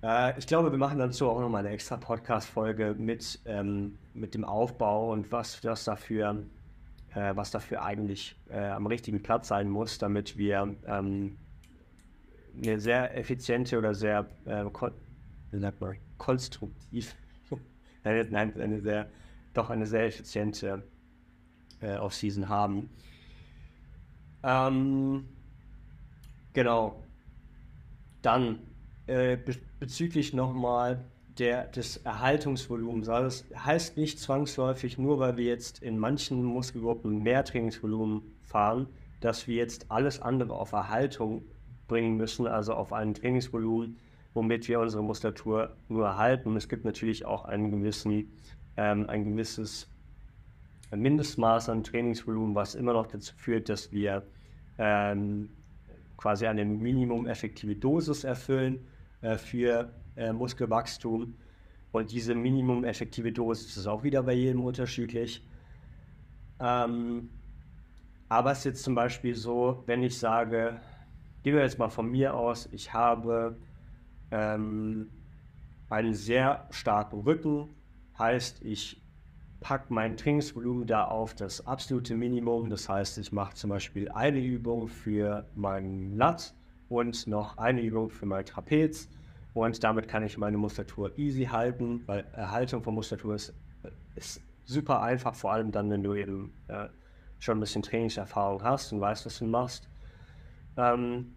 [0.03, 4.45] Äh, ich glaube, wir machen dazu auch nochmal eine extra Podcast-Folge mit, ähm, mit dem
[4.45, 6.43] Aufbau und was das dafür,
[7.16, 11.38] äh, was dafür eigentlich äh, am richtigen Platz sein muss, damit wir ähm,
[12.62, 14.92] eine sehr effiziente oder sehr äh, kon
[16.18, 17.14] konstruktiv,
[18.05, 19.09] nein, eine sehr,
[19.55, 20.83] doch eine sehr effiziente
[21.81, 22.90] äh, Off-Season haben.
[24.42, 25.24] Ähm,
[26.52, 27.02] genau.
[28.20, 28.59] Dann
[29.07, 31.05] äh, be bezüglich nochmal
[31.38, 33.09] des Erhaltungsvolumens.
[33.09, 38.87] Also das heißt nicht zwangsläufig, nur weil wir jetzt in manchen Muskelgruppen mehr Trainingsvolumen fahren,
[39.20, 41.42] dass wir jetzt alles andere auf Erhaltung
[41.88, 43.96] bringen müssen, also auf ein Trainingsvolumen,
[44.35, 46.57] womit wir unsere Muskulatur nur erhalten.
[46.57, 48.33] Es gibt natürlich auch einen gewissen,
[48.77, 49.88] ähm, ein gewisses
[50.94, 54.22] Mindestmaß an Trainingsvolumen, was immer noch dazu führt, dass wir
[54.79, 55.51] ähm,
[56.16, 58.87] quasi eine minimum effektive Dosis erfüllen
[59.20, 61.35] äh, für äh, Muskelwachstum.
[61.92, 65.46] Und diese minimum effektive Dosis ist auch wieder bei jedem unterschiedlich.
[66.61, 67.31] Ähm,
[68.29, 70.81] aber es ist jetzt zum Beispiel so, wenn ich sage,
[71.42, 73.57] gehen wir jetzt mal von mir aus, ich habe
[74.31, 75.09] ähm,
[75.88, 77.68] einen sehr starken Rücken,
[78.18, 79.00] heißt, ich
[79.61, 82.68] packe mein Trainingsvolumen da auf das absolute Minimum.
[82.70, 86.55] Das heißt, ich mache zum Beispiel eine Übung für meinen Lat
[86.88, 89.09] und noch eine Übung für mein Trapez.
[89.57, 93.55] Und damit kann ich meine Muskulatur easy halten, weil Erhaltung von Muskulatur ist,
[94.14, 96.88] ist super einfach, vor allem dann, wenn du eben äh,
[97.38, 99.88] schon ein bisschen Trainingserfahrung hast und weißt, was du machst.
[100.77, 101.35] Ähm,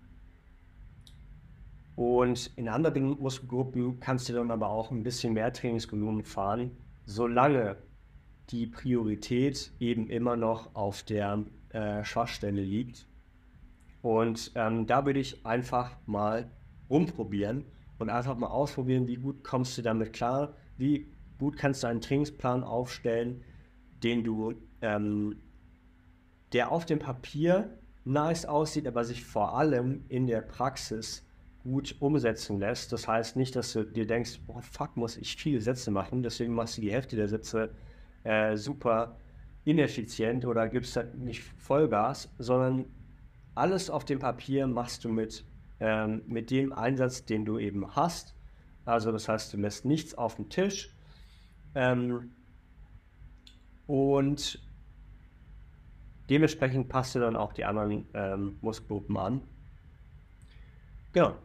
[1.96, 6.72] und in anderen Muskelgruppen kannst du dann aber auch ein bisschen mehr Trainingsvolumen fahren,
[7.06, 7.78] solange
[8.50, 13.08] die Priorität eben immer noch auf der äh, Schwachstelle liegt.
[14.02, 16.52] Und ähm, da würde ich einfach mal
[16.90, 17.64] rumprobieren
[18.00, 21.08] und einfach mal ausprobieren, wie gut kommst du damit klar, wie
[21.38, 23.44] gut kannst du einen Trainingsplan aufstellen,
[24.04, 25.36] den du, ähm,
[26.54, 31.26] der auf dem Papier nice aussieht, aber sich vor allem in der Praxis
[31.64, 32.92] gut umsetzen lässt.
[32.92, 36.54] Das heißt nicht, dass du dir denkst, boah, fuck, muss ich viele Sätze machen, deswegen
[36.54, 37.72] machst du die Hälfte der Sätze
[38.24, 39.18] äh, super
[39.66, 42.86] ineffizient oder gibst halt nicht Vollgas, sondern
[43.56, 45.44] alles auf dem Papier machst du mit,
[45.80, 48.36] ähm, mit dem Einsatz, den du eben hast.
[48.86, 50.96] Also das heißt, du lässt nichts auf dem Tisch.
[51.76, 52.32] Ähm,
[53.88, 54.60] und
[56.30, 59.42] dementsprechend passt du dann auch die anderen ähm, Muskelgruppen an.
[61.14, 61.36] Genau.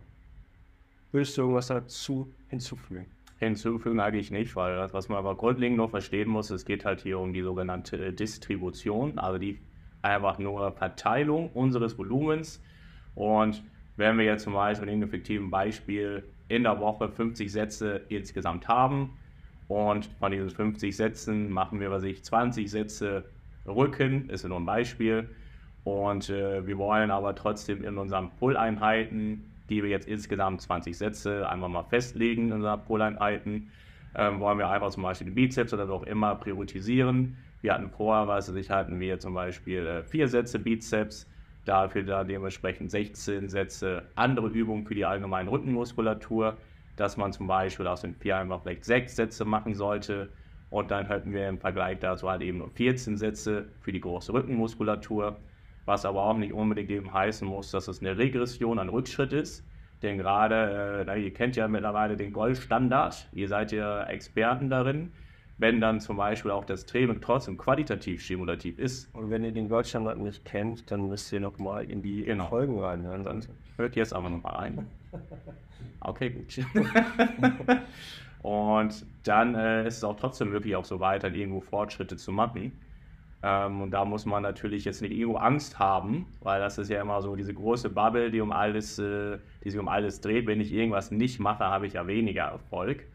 [1.12, 3.06] Würdest du irgendwas dazu hinzufügen?
[3.38, 7.02] hinzufügen eigentlich nicht, weil das, was man aber grundlegend noch verstehen muss, es geht halt
[7.02, 9.60] hier um die sogenannte Distribution, also die
[10.02, 12.62] einfach nur Verteilung unseres Volumens.
[13.14, 13.62] Und
[13.96, 18.68] wenn wir jetzt zum Beispiel in einem effektiven Beispiel in der Woche 50 Sätze insgesamt
[18.68, 19.16] haben
[19.68, 23.24] und von diesen 50 Sätzen machen wir, was ich, 20 Sätze
[23.66, 25.30] Rücken, ist nur ein Beispiel.
[25.84, 31.48] Und äh, wir wollen aber trotzdem in unseren Pull-Einheiten die wir jetzt insgesamt 20 Sätze
[31.48, 33.70] einfach mal festlegen in unseren Poleinheiten.
[34.14, 37.36] Ähm, wollen wir einfach zum Beispiel den Bizeps oder auch immer priorisieren.
[37.62, 41.28] Wir hatten vorher, was ich hatten wir zum Beispiel äh, vier Sätze Bizeps,
[41.64, 46.58] dafür da dementsprechend 16 Sätze andere Übungen für die allgemeine Rückenmuskulatur,
[46.96, 50.32] dass man zum Beispiel aus den vier einfach vielleicht sechs Sätze machen sollte.
[50.70, 54.32] Und dann hätten wir im Vergleich dazu halt eben nur 14 Sätze für die große
[54.32, 55.40] Rückenmuskulatur
[55.84, 59.66] was aber auch nicht unbedingt eben heißen muss, dass es eine Regression, ein Rückschritt ist.
[60.02, 65.12] Denn gerade, äh, ihr kennt ja mittlerweile den Goldstandard, ihr seid ja Experten darin,
[65.58, 69.14] wenn dann zum Beispiel auch das Training trotzdem qualitativ stimulativ ist.
[69.14, 72.48] Und wenn ihr den Goldstandard nicht kennt, dann müsst ihr nochmal in die genau.
[72.48, 73.24] Folgen reinhören.
[73.24, 73.44] Dann
[73.76, 74.86] hört jetzt aber nochmal rein.
[76.06, 76.58] Okay, gut.
[78.42, 82.72] Und dann äh, ist es auch trotzdem möglich, auch so weiter irgendwo Fortschritte zu machen.
[83.42, 87.00] Ähm, und da muss man natürlich jetzt nicht irgendwo Angst haben, weil das ist ja
[87.00, 90.46] immer so diese große Bubble, die um alles, äh, die sich um alles dreht.
[90.46, 93.06] Wenn ich irgendwas nicht mache, habe ich ja weniger Erfolg.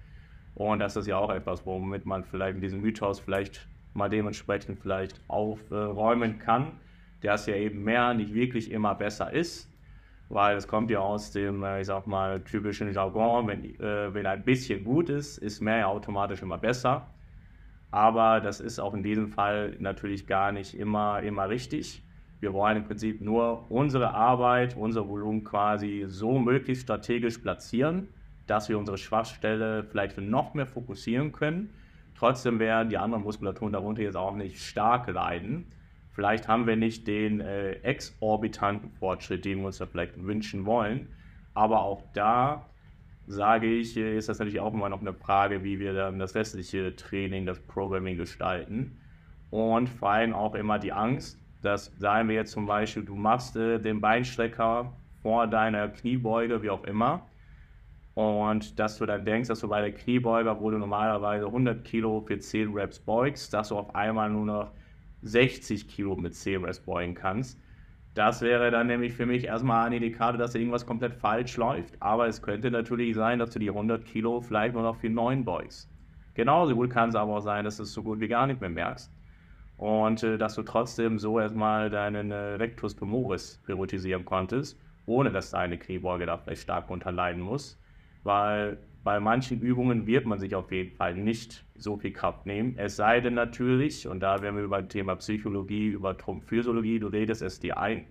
[0.60, 4.78] Und das ist ja auch etwas, womit man vielleicht in diesem Mythos vielleicht mal dementsprechend
[4.78, 6.74] vielleicht aufräumen kann,
[7.22, 9.74] dass ja eben mehr nicht wirklich immer besser ist,
[10.28, 14.26] weil es kommt ja aus dem, äh, ich sag mal, typischen Jargon, wenn, äh, wenn
[14.26, 17.08] ein bisschen gut ist, ist mehr ja automatisch immer besser.
[17.89, 22.04] Aber das ist auch in diesem Fall natürlich gar nicht immer, immer richtig.
[22.41, 28.10] Wir wollen im Prinzip nur unsere Arbeit, unser Volumen quasi so möglichst strategisch platzieren,
[28.50, 31.70] dass wir unsere Schwachstelle vielleicht noch mehr fokussieren können.
[32.18, 35.68] Trotzdem werden die anderen Muskulaturen darunter jetzt auch nicht stark leiden.
[36.12, 41.08] Vielleicht haben wir nicht den äh, exorbitanten Fortschritt, den wir uns da vielleicht wünschen wollen.
[41.54, 42.66] Aber auch da
[43.28, 46.36] sage ich, äh, ist das natürlich auch immer noch eine Frage, wie wir dann das
[46.36, 49.00] restliche Training, das Programming gestalten.
[49.52, 53.56] Und vor allem auch immer die Angst, dass, sagen wir jetzt zum Beispiel, du machst
[53.56, 57.29] äh, den Beinstrecker vor deiner Kniebeuge, wie auch immer,
[58.19, 62.19] und dass du dann denkst, dass du bei der Kniebeuge, wo du normalerweise 100 Kilo
[62.19, 64.71] für 10 Reps beugst, dass du auf einmal nur noch
[65.21, 67.58] 60 Kilo mit 10 Reps beugen kannst.
[68.15, 71.95] Das wäre dann nämlich für mich erstmal ein Indikator, dass irgendwas komplett falsch läuft.
[72.01, 75.45] Aber es könnte natürlich sein, dass du die 100 Kilo vielleicht nur noch für 9
[75.45, 75.89] beugst.
[76.34, 78.60] Genauso gut kann es aber auch sein, dass du es so gut wie gar nicht
[78.60, 79.10] mehr merkst
[79.77, 85.51] und äh, dass du trotzdem so erstmal deinen äh, Rectus femoris priorisieren konntest, ohne dass
[85.51, 87.79] deine Kniebeuge da vielleicht stark unterleiden muss,
[88.23, 92.75] weil bei manchen Übungen wird man sich auf jeden Fall nicht so viel Kraft nehmen,
[92.77, 97.08] es sei denn natürlich, und da werden wir über das Thema Psychologie, über Physiologie, du
[97.08, 98.05] redest es dir ein,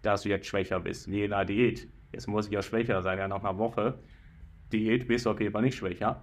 [0.00, 1.88] dass du jetzt schwächer bist, wie in einer Diät.
[2.12, 3.98] Jetzt muss ich ja schwächer sein, ja nach einer Woche.
[4.72, 6.22] Diät bist du auf jeden Fall nicht schwächer.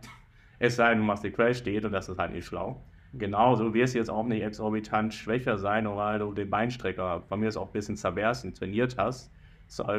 [0.58, 2.84] Es sei denn, du machst die Crash-Diät und das ist halt nicht schlau.
[3.14, 7.48] Genauso wirst du jetzt auch nicht exorbitant schwächer sein, weil du den Beinstrecker von mir
[7.48, 9.32] ist auch ein bisschen zerbersten trainiert hast.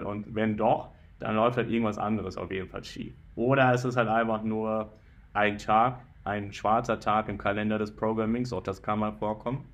[0.04, 0.90] Und wenn doch,
[1.20, 3.14] dann läuft halt irgendwas anderes auf jeden Fall schief.
[3.37, 4.92] Oder es ist halt einfach nur
[5.33, 9.64] ein Tag, ein schwarzer Tag im Kalender des Programmings, auch das kann mal vorkommen.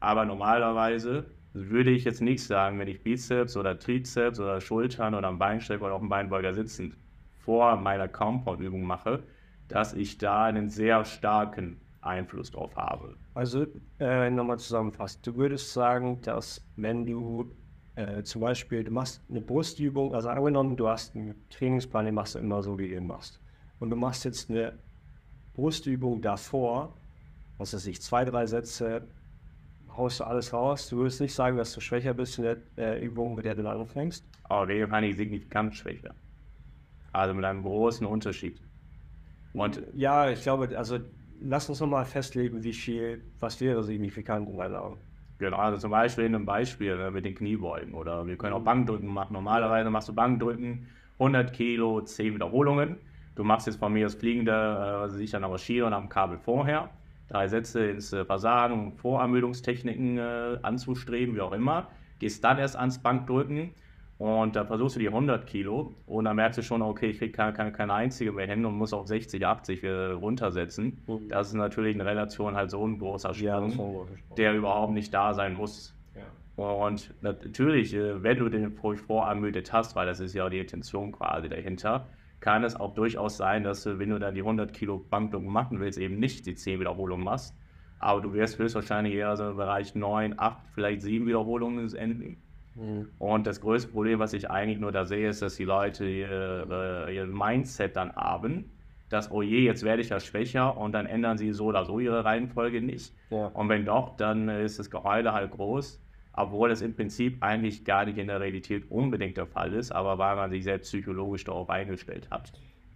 [0.00, 5.28] Aber normalerweise würde ich jetzt nicht sagen, wenn ich Bizeps oder Trizeps oder Schultern oder
[5.28, 6.96] am Beinstrecker oder auf dem Beinbeuger sitzend
[7.44, 9.22] vor meiner Compound-Übung mache,
[9.68, 13.16] dass ich da einen sehr starken Einfluss drauf habe.
[13.34, 13.66] Also
[13.98, 17.50] äh, nochmal zusammenfassend, du würdest sagen, dass wenn du
[17.96, 22.34] äh, zum Beispiel, du machst eine Brustübung, also angenommen, du hast einen Trainingsplan, den machst
[22.34, 23.40] du immer so, wie du ihn machst.
[23.78, 24.78] Und du machst jetzt eine
[25.54, 26.96] Brustübung davor,
[27.58, 29.06] was weiß ich, zwei, drei Sätze,
[29.96, 30.88] haust du alles raus.
[30.88, 33.62] Du würdest nicht sagen, dass du schwächer bist in der äh, Übung, mit der du
[33.62, 34.24] dann anfängst?
[34.44, 36.14] Aber wir kann ich signifikant schwächer.
[37.12, 38.60] Also mit einem großen Unterschied.
[39.52, 40.98] Und ja, ich glaube, also
[41.40, 44.98] lass uns nochmal festlegen, wie viel, was wäre signifikant in deinen Augen?
[45.44, 48.62] Genau, also zum Beispiel in einem Beispiel ne, mit den Kniebeugen oder wir können auch
[48.62, 49.34] Bankdrücken machen.
[49.34, 50.86] Normalerweise machst du Bankdrücken,
[51.18, 52.96] 100 Kilo, 10 Wiederholungen.
[53.34, 56.38] Du machst jetzt von mir das Fliegende, äh, sich an der Maschine und am Kabel
[56.38, 56.88] vorher.
[57.28, 61.88] Drei Sätze ins äh, Versagen, Vorermüdungstechniken äh, anzustreben, wie auch immer.
[62.20, 63.74] Gehst dann erst ans Bankdrücken
[64.18, 67.32] und da versuchst du die 100 Kilo und dann merkst du schon, okay, ich kriege
[67.32, 71.02] keine, keine, keine einzige mehr hin und muss auf 60, 80 äh, runtersetzen.
[71.06, 71.28] Mhm.
[71.28, 75.34] Das ist natürlich in Relation halt so ein großer Sprung, ja, der überhaupt nicht da
[75.34, 75.96] sein muss.
[76.14, 76.64] Ja.
[76.64, 81.48] Und natürlich, äh, wenn du den vorermüdet hast, weil das ist ja die Intention quasi
[81.48, 82.06] dahinter,
[82.38, 85.80] kann es auch durchaus sein, dass du, wenn du dann die 100 Kilo Bankdrücken machen
[85.80, 87.56] willst, eben nicht die 10 Wiederholungen machst.
[87.98, 92.43] Aber du wirst höchstwahrscheinlich eher so im Bereich 9, 8, vielleicht 7 Wiederholungen enden
[92.74, 93.08] Mhm.
[93.18, 97.08] Und das größte Problem, was ich eigentlich nur da sehe, ist, dass die Leute ihr,
[97.10, 98.70] ihr Mindset dann haben,
[99.08, 102.00] dass, oh je, jetzt werde ich ja schwächer und dann ändern sie so oder so
[102.00, 103.14] ihre Reihenfolge nicht.
[103.30, 103.46] Ja.
[103.46, 106.00] Und wenn doch, dann ist das Geheule halt groß,
[106.32, 110.18] obwohl es im Prinzip eigentlich gar nicht in der Realität unbedingt der Fall ist, aber
[110.18, 112.52] weil man sich selbst psychologisch darauf eingestellt hat.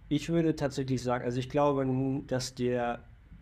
[0.09, 1.85] Ich würde tatsächlich sagen, also ich glaube,
[2.27, 2.99] dass der,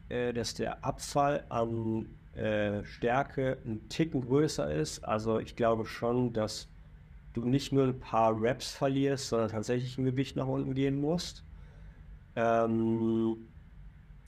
[0.09, 5.03] äh, dass der Abfall an äh, Stärke ein Ticken größer ist.
[5.03, 6.69] Also ich glaube schon, dass
[7.33, 11.43] du nicht nur ein paar Reps verlierst, sondern tatsächlich ein Gewicht nach unten gehen musst.
[12.35, 13.37] Ähm,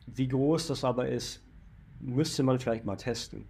[0.07, 1.43] wie groß das aber ist,
[1.99, 3.45] müsste man vielleicht mal testen.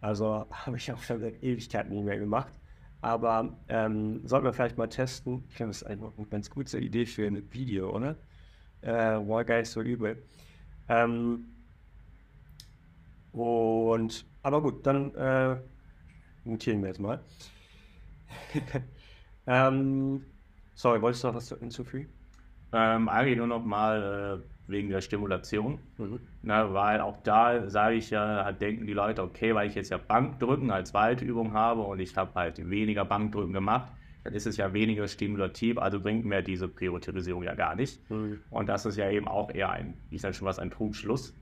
[0.00, 2.52] Also habe ich auch schon seit Ewigkeiten nicht mehr gemacht.
[3.00, 5.44] Aber ähm, sollten wir vielleicht mal testen.
[5.48, 8.16] Ich glaube, das eine ganz gute Idee für ein Video, oder?
[8.80, 8.90] Äh,
[9.28, 10.22] war gar so übel.
[10.88, 11.57] Ähm,
[13.32, 15.56] und, aber gut, dann äh,
[16.44, 17.20] notieren wir jetzt mal.
[19.46, 20.24] ähm,
[20.74, 22.08] sorry, wolltest du noch was hinzufügen?
[22.72, 25.78] Ähm, eigentlich nur noch mal äh, wegen der Stimulation.
[25.96, 26.20] Mhm.
[26.42, 29.90] Na, weil auch da sage ich ja, halt denken die Leute, okay, weil ich jetzt
[29.90, 33.90] ja Bankdrücken als Weitübung habe und ich habe halt weniger Bankdrücken gemacht,
[34.24, 38.08] dann ist es ja weniger stimulativ, also bringt mir diese Priorisierung ja gar nicht.
[38.10, 38.40] Mhm.
[38.50, 41.34] Und das ist ja eben auch eher ein, ich sage schon was, ein Trugschluss.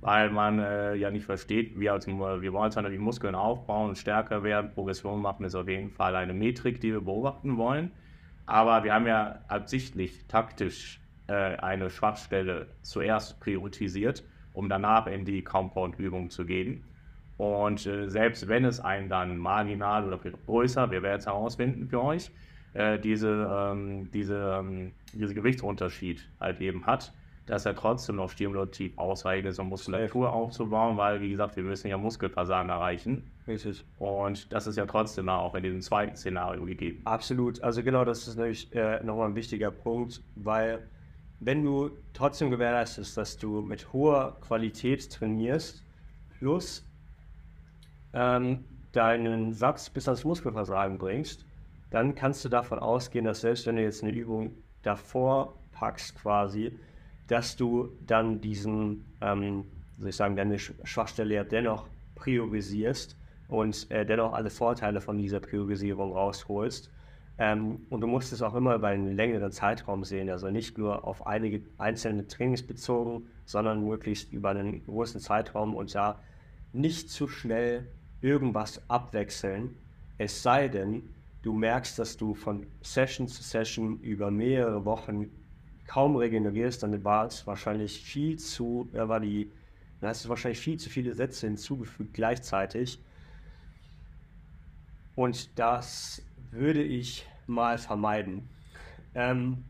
[0.00, 3.98] Weil man äh, ja nicht versteht, wir, als, wir wollen zwar die Muskeln aufbauen und
[3.98, 7.90] stärker werden, Progression machen ist auf jeden Fall eine Metrik, die wir beobachten wollen.
[8.46, 15.42] Aber wir haben ja absichtlich taktisch äh, eine Schwachstelle zuerst priorisiert, um danach in die
[15.42, 16.84] Compound-Übung zu gehen.
[17.38, 22.02] Und äh, selbst wenn es einen dann marginal oder größer, wir werden es herausfinden für
[22.02, 22.30] euch,
[22.74, 27.12] äh, diese, ähm, diese, ähm, diese Gewichtsunterschied halt eben hat,
[27.46, 31.88] dass er trotzdem noch stimulativ ausreichend ist, um Muskulatur aufzubauen, weil, wie gesagt, wir müssen
[31.88, 33.30] ja Muskelversagen erreichen.
[33.46, 33.84] Richtig.
[33.98, 37.02] Und das ist ja trotzdem auch in diesem zweiten Szenario gegeben.
[37.04, 37.62] Absolut.
[37.62, 40.88] Also genau, das ist natürlich äh, nochmal ein wichtiger Punkt, weil
[41.40, 45.84] wenn du trotzdem gewährleistest, dass du mit hoher Qualität trainierst,
[46.38, 46.86] plus
[48.14, 51.44] ähm, deinen Satz bis ans Muskelversagen bringst,
[51.90, 56.78] dann kannst du davon ausgehen, dass selbst wenn du jetzt eine Übung davor packst quasi,
[57.26, 59.64] dass du dann diesen, ähm,
[59.98, 63.16] soll ich sagen, deine Schwachstelle ja dennoch priorisierst
[63.48, 66.90] und äh, dennoch alle Vorteile von dieser Priorisierung rausholst.
[67.36, 71.04] Ähm, und du musst es auch immer über einen längeren Zeitraum sehen, also nicht nur
[71.04, 76.20] auf einige einzelne Trainings bezogen, sondern möglichst über einen großen Zeitraum und da
[76.72, 77.88] nicht zu schnell
[78.20, 79.76] irgendwas abwechseln,
[80.16, 81.02] es sei denn,
[81.42, 85.30] du merkst, dass du von Session zu Session über mehrere Wochen
[85.86, 89.50] kaum regenerierst, dann war es wahrscheinlich viel zu, äh, war die,
[90.00, 93.00] dann hast du wahrscheinlich viel zu viele Sätze hinzugefügt gleichzeitig.
[95.14, 98.48] Und das würde ich mal vermeiden.
[99.14, 99.64] Ähm,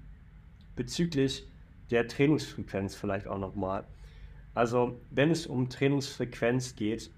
[0.77, 1.47] bezüglich
[1.91, 3.85] der Trainingsfrequenz vielleicht auch nochmal.
[4.55, 7.11] Also wenn es um Trainingsfrequenz geht,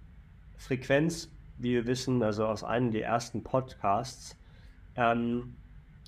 [0.57, 4.37] Frequenz, wie wir wissen, also aus einem der ersten Podcasts,
[4.97, 5.55] ähm,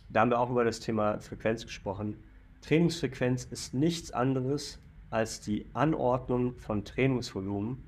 [0.09, 2.17] da haben wir auch über das Thema Frequenz gesprochen.
[2.63, 4.79] Trainingsfrequenz ist nichts anderes
[5.11, 7.85] als die Anordnung von Trainingsvolumen.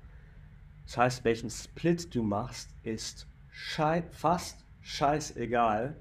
[0.87, 5.97] Das heißt, welchen Split du machst, ist schei fast scheißegal.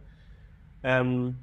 [0.84, 1.38] Ähm,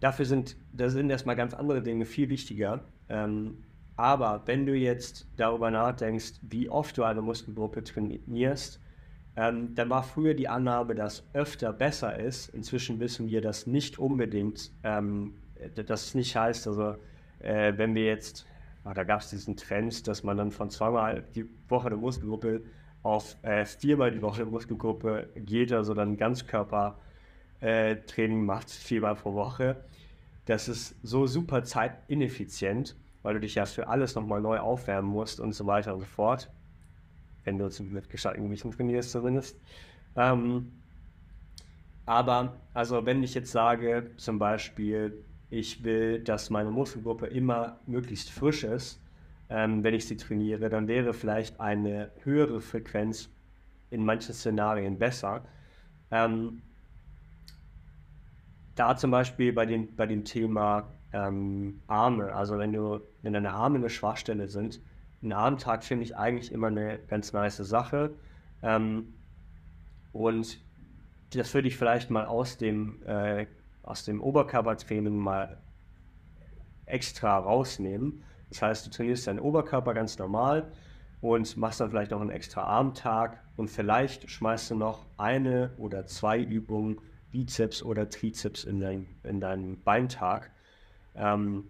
[0.00, 2.84] dafür sind, da sind erstmal ganz andere Dinge viel wichtiger.
[3.08, 3.64] Ähm,
[3.96, 8.80] aber wenn du jetzt darüber nachdenkst, wie oft du eine Muskelgruppe trainierst,
[9.36, 12.48] ähm, dann war früher die Annahme, dass öfter besser ist.
[12.48, 15.34] Inzwischen wissen wir, dass nicht unbedingt, ähm,
[15.74, 16.96] das nicht heißt, also
[17.40, 18.46] äh, wenn wir jetzt,
[18.84, 22.62] ach, da gab es diesen Trend, dass man dann von zweimal die Woche eine Muskelgruppe
[23.02, 29.34] auf äh, viermal die Woche eine Muskelgruppe geht, also dann Ganzkörpertraining äh, macht, viermal pro
[29.34, 29.76] Woche.
[30.46, 35.40] Das ist so super zeitineffizient, weil du dich ja für alles nochmal neu aufwärmen musst
[35.40, 36.50] und so weiter und so fort
[37.48, 39.58] wenn du mit gestalteten Gewichten trainierst zumindest.
[40.16, 40.72] Ähm,
[42.04, 48.30] aber also wenn ich jetzt sage, zum Beispiel, ich will, dass meine Muskelgruppe immer möglichst
[48.30, 49.00] frisch ist,
[49.48, 53.30] ähm, wenn ich sie trainiere, dann wäre vielleicht eine höhere Frequenz
[53.90, 55.44] in manchen Szenarien besser.
[56.10, 56.62] Ähm,
[58.74, 63.52] da zum Beispiel bei dem, bei dem Thema ähm, Arme, also wenn du, wenn deine
[63.52, 64.80] Arme eine Schwachstelle sind,
[65.22, 68.12] ein Armtag finde ich eigentlich immer eine ganz nice Sache.
[68.62, 69.14] Ähm,
[70.12, 70.58] und
[71.30, 73.46] das würde ich vielleicht mal aus dem, äh,
[73.88, 75.56] aus dem Oberkörpertraining mal
[76.84, 78.22] extra rausnehmen.
[78.50, 80.70] Das heißt, du trainierst deinen Oberkörper ganz normal
[81.20, 86.06] und machst dann vielleicht noch einen extra Armtag und vielleicht schmeißt du noch eine oder
[86.06, 86.98] zwei Übungen
[87.32, 90.50] Bizeps oder Trizeps in, dein, in deinen Beintag.
[91.14, 91.64] Ähm,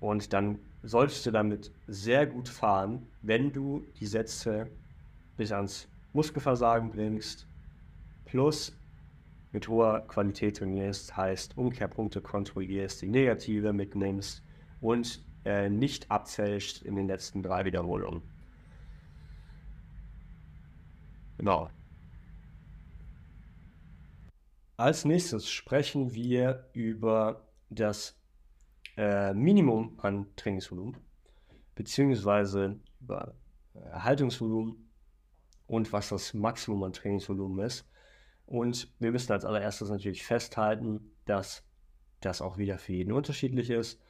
[0.00, 4.68] und dann solltest du damit sehr gut fahren, wenn du die Sätze
[5.36, 7.46] bis ans Muskelversagen bringst,
[8.26, 8.72] plus
[9.54, 14.42] mit hoher Qualität trainierst, heißt Umkehrpunkte kontrollierst, die negative mitnimmst
[14.80, 18.22] und äh, nicht abfälscht in den letzten drei Wiederholungen.
[21.38, 21.70] Genau.
[24.76, 28.18] Als nächstes sprechen wir über das
[28.96, 30.96] äh, Minimum an Trainingsvolumen,
[31.76, 33.34] beziehungsweise über
[33.74, 34.90] Erhaltungsvolumen
[35.68, 37.86] und was das Maximum an Trainingsvolumen ist.
[38.46, 41.64] Und wir müssen als allererstes natürlich festhalten, dass
[42.20, 44.00] das auch wieder für jeden unterschiedlich ist.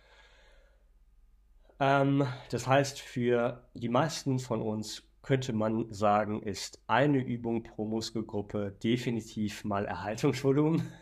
[1.81, 7.87] Ähm, das heißt, für die meisten von uns könnte man sagen, ist eine Übung pro
[7.87, 10.93] Muskelgruppe definitiv mal Erhaltungsvolumen.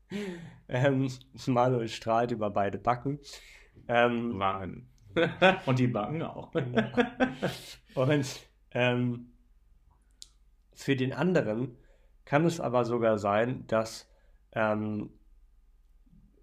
[0.68, 1.10] ähm,
[1.46, 3.18] Manuel strahlt über beide Backen.
[3.88, 4.88] Ähm, Wangen.
[5.66, 6.52] Und die Backen auch.
[7.94, 8.40] Und
[8.72, 9.32] ähm,
[10.74, 11.76] für den anderen
[12.24, 14.08] kann es aber sogar sein, dass
[14.52, 15.10] ähm,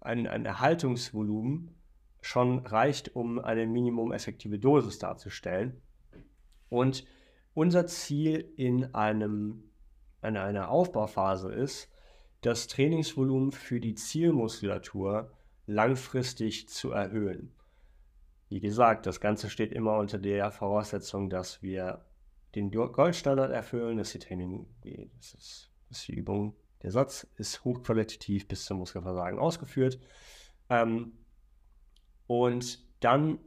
[0.00, 1.74] ein, ein Erhaltungsvolumen
[2.20, 5.80] schon reicht, um eine minimum effektive Dosis darzustellen.
[6.68, 7.04] Und
[7.54, 9.64] unser Ziel in, einem,
[10.22, 11.90] in einer Aufbauphase ist,
[12.40, 15.32] das Trainingsvolumen für die Zielmuskulatur
[15.66, 17.52] langfristig zu erhöhen.
[18.48, 22.04] Wie gesagt, das Ganze steht immer unter der Voraussetzung, dass wir
[22.54, 24.66] den Goldstandard erfüllen, dass die Training,
[25.16, 29.98] das ist, das ist die Übung, der Satz ist hochqualitativ bis zum Muskelversagen ausgeführt.
[30.68, 31.12] Ähm,
[32.26, 33.38] und dann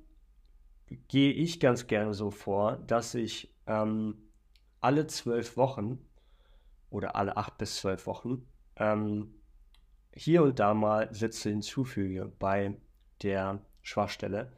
[1.08, 4.16] gehe ich ganz gerne so vor, dass ich ähm,
[4.80, 6.00] alle zwölf Wochen
[6.90, 9.34] oder alle acht bis zwölf Wochen ähm,
[10.14, 12.78] hier und da mal Sätze hinzufüge bei
[13.22, 14.54] der Schwachstelle.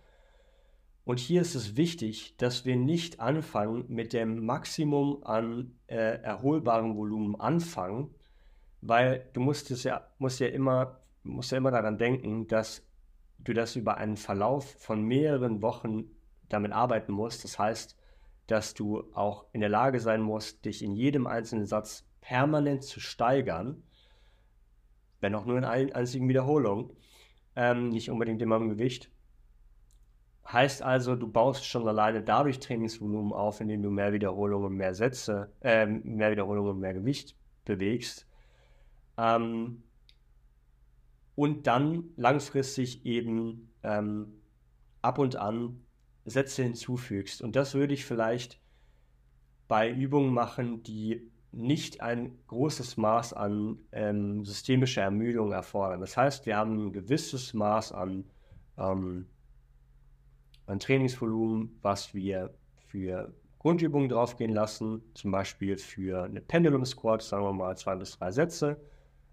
[1.07, 6.97] Und hier ist es wichtig, dass wir nicht anfangen mit dem Maximum an äh, erholbarem
[6.97, 8.13] Volumen anfangen,
[8.81, 12.85] weil du musst es ja, musst ja immer, musst ja immer daran denken, dass
[13.39, 16.09] du das über einen Verlauf von mehreren Wochen
[16.49, 17.45] damit arbeiten musst.
[17.45, 17.97] Das heißt,
[18.47, 22.99] dass du auch in der Lage sein musst, dich in jedem einzelnen Satz permanent zu
[22.99, 23.81] steigern,
[25.21, 26.91] wenn auch nur in allen einzigen Wiederholungen,
[27.55, 29.09] ähm, nicht unbedingt immer im Gewicht.
[30.51, 35.51] Heißt also, du baust schon alleine dadurch Trainingsvolumen auf, indem du mehr Wiederholungen, mehr Sätze,
[35.61, 37.35] äh, mehr Wiederholungen, mehr Gewicht
[37.65, 38.25] bewegst.
[39.17, 39.83] Ähm,
[41.35, 44.41] und dann langfristig eben ähm,
[45.01, 45.83] ab und an
[46.23, 47.41] Sätze hinzufügst.
[47.41, 48.59] Und das würde ich vielleicht
[49.67, 55.99] bei Übungen machen, die nicht ein großes Maß an ähm, systemischer Ermüdung erfordern.
[55.99, 58.25] Das heißt, wir haben ein gewisses Maß an
[58.77, 59.27] ähm,
[60.67, 62.53] ein Trainingsvolumen, was wir
[62.87, 68.17] für Grundübungen draufgehen lassen, zum Beispiel für eine Pendulum Squat, sagen wir mal zwei bis
[68.17, 68.77] drei Sätze.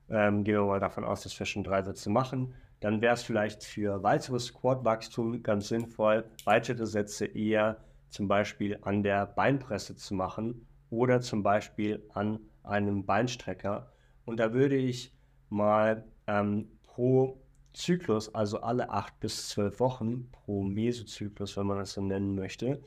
[0.09, 2.55] Ähm, gehen wir mal davon aus, dass wir schon drei Sätze machen.
[2.81, 7.79] Dann wäre es vielleicht für weiteres Squat-Wachstum ganz sinnvoll, weitere Sätze eher
[8.11, 13.93] zum Beispiel an der Beinpresse zu machen oder zum Beispiel an einem Beinstrecker.
[14.25, 15.13] Und da würde ich
[15.49, 17.44] mal ähm, pro
[17.75, 22.81] Zyklus, also alle acht bis zwölf Wochen pro Mesozyklus, wenn man das so nennen möchte,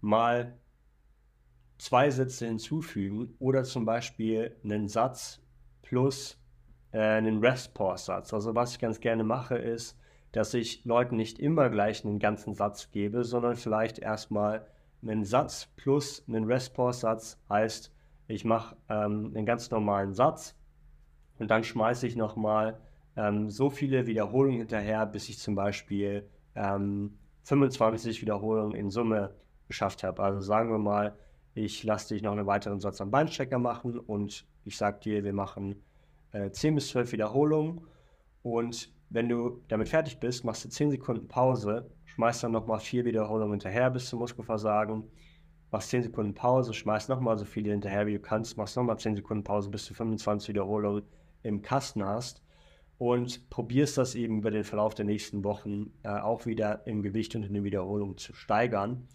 [0.00, 0.58] mal
[1.78, 5.40] zwei Sätze hinzufügen oder zum Beispiel einen Satz
[5.82, 6.38] plus
[6.92, 8.34] äh, einen Rest-Pause-Satz.
[8.34, 9.98] Also was ich ganz gerne mache, ist,
[10.32, 14.66] dass ich Leuten nicht immer gleich einen ganzen Satz gebe, sondern vielleicht erstmal
[15.02, 17.92] einen Satz plus einen Rest-Pause-Satz heißt,
[18.26, 20.54] ich mache ähm, einen ganz normalen Satz
[21.38, 22.78] und dann schmeiße ich nochmal
[23.18, 29.34] ähm, so viele Wiederholungen hinterher, bis ich zum Beispiel ähm, 25 Wiederholungen in Summe
[29.66, 30.22] geschafft habe.
[30.22, 31.18] Also sagen wir mal,
[31.54, 35.32] ich lasse dich noch einen weiteren Satz am Beinstecker machen und ich sage dir, wir
[35.32, 35.82] machen
[36.30, 37.80] äh, 10 bis 12 Wiederholungen.
[38.42, 43.04] Und wenn du damit fertig bist, machst du 10 Sekunden Pause, schmeißt dann nochmal vier
[43.04, 45.02] Wiederholungen hinterher bis zum Muskelversagen,
[45.72, 49.16] machst 10 Sekunden Pause, schmeißt nochmal so viele hinterher, wie du kannst, machst nochmal 10
[49.16, 51.02] Sekunden Pause, bis du 25 Wiederholungen
[51.42, 52.42] im Kasten hast
[52.98, 57.34] und probierst das eben über den Verlauf der nächsten Wochen äh, auch wieder im Gewicht
[57.36, 59.06] und in den Wiederholungen zu steigern.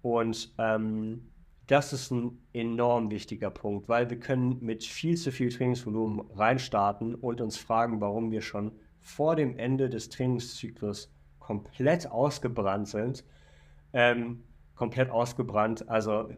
[0.00, 1.30] Und ähm,
[1.66, 7.14] das ist ein enorm wichtiger Punkt, weil wir können mit viel zu viel Trainingsvolumen reinstarten
[7.14, 13.24] und uns fragen, warum wir schon vor dem Ende des Trainingszyklus komplett ausgebrannt sind.
[13.92, 15.88] Ähm, komplett ausgebrannt.
[15.88, 16.30] Also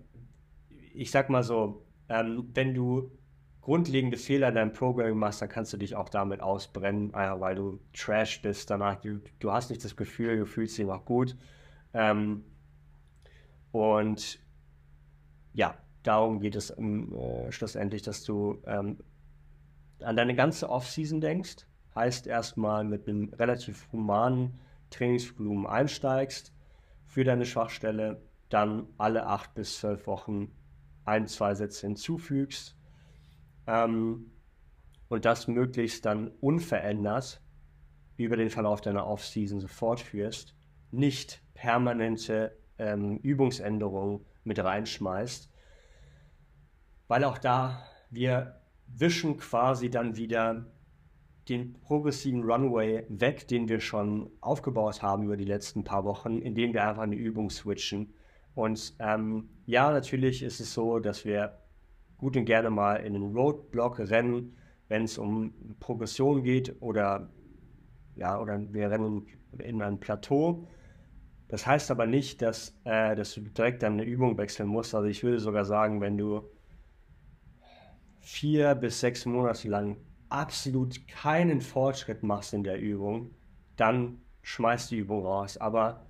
[0.95, 3.13] ich sag mal so, ähm, wenn du
[3.61, 7.55] grundlegende Fehler in deinem Programming machst, dann kannst du dich auch damit ausbrennen, äh, weil
[7.55, 8.97] du Trash bist danach.
[9.01, 11.37] Du, du hast nicht das Gefühl, du fühlst dich noch gut.
[11.93, 12.45] Ähm,
[13.73, 14.41] und
[15.53, 18.99] ja, darum geht es ähm, äh, schlussendlich, dass du ähm,
[20.03, 21.67] an deine ganze Offseason denkst.
[21.95, 24.59] Heißt erstmal mit einem relativ humanen
[24.91, 26.53] Trainingsvolumen einsteigst
[27.05, 30.53] für deine Schwachstelle, dann alle acht bis zwölf Wochen
[31.05, 32.77] ein, zwei Sätze hinzufügst
[33.71, 34.33] ähm,
[35.09, 37.41] und das möglichst dann unverändert
[38.17, 40.55] über den Verlauf deiner Offseason so fortführst,
[40.91, 45.51] nicht permanente ähm, Übungsänderungen mit reinschmeißt,
[47.09, 50.67] weil auch da wir wischen quasi dann wieder
[51.49, 56.73] den progressiven Runway weg, den wir schon aufgebaut haben über die letzten paar Wochen, indem
[56.73, 58.15] wir einfach eine Übung switchen.
[58.55, 61.61] Und ähm, ja, natürlich ist es so, dass wir
[62.21, 64.55] gut und gerne mal in einen Roadblock rennen,
[64.89, 67.31] wenn es um Progression geht oder
[68.15, 69.27] ja, oder wir rennen
[69.59, 70.69] in ein Plateau.
[71.49, 74.95] Das heißt aber nicht, dass, äh, dass du direkt deine Übung wechseln musst.
[74.95, 76.43] Also ich würde sogar sagen, wenn du
[78.19, 79.97] vier bis sechs Monate lang
[80.29, 83.31] absolut keinen Fortschritt machst in der Übung,
[83.77, 85.57] dann schmeißt die Übung raus.
[85.57, 86.07] Aber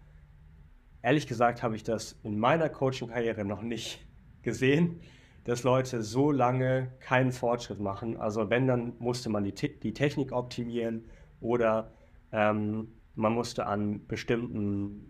[1.03, 4.05] ehrlich gesagt habe ich das in meiner Coaching-Karriere noch nicht
[4.43, 5.01] gesehen
[5.45, 8.17] dass Leute so lange keinen Fortschritt machen.
[8.17, 11.05] Also wenn, dann musste man die, die Technik optimieren
[11.41, 11.93] oder
[12.33, 15.07] ähm, man musste an bestimmten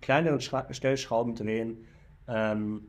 [0.00, 1.84] kleineren Schra Stellschrauben drehen.
[2.28, 2.82] Ähm,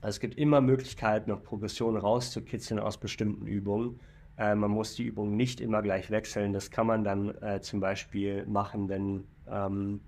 [0.00, 4.00] Also es gibt immer Möglichkeiten, noch Progressionen rauszukitzeln aus bestimmten Übungen.
[4.36, 6.52] Äh, man muss die Übungen nicht immer gleich wechseln.
[6.52, 10.00] Das kann man dann äh, zum Beispiel machen, wenn, ähm,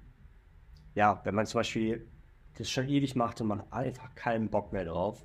[0.95, 2.07] ja, wenn man zum Beispiel
[2.59, 5.25] das schon ewig macht und man hat einfach keinen Bock mehr drauf.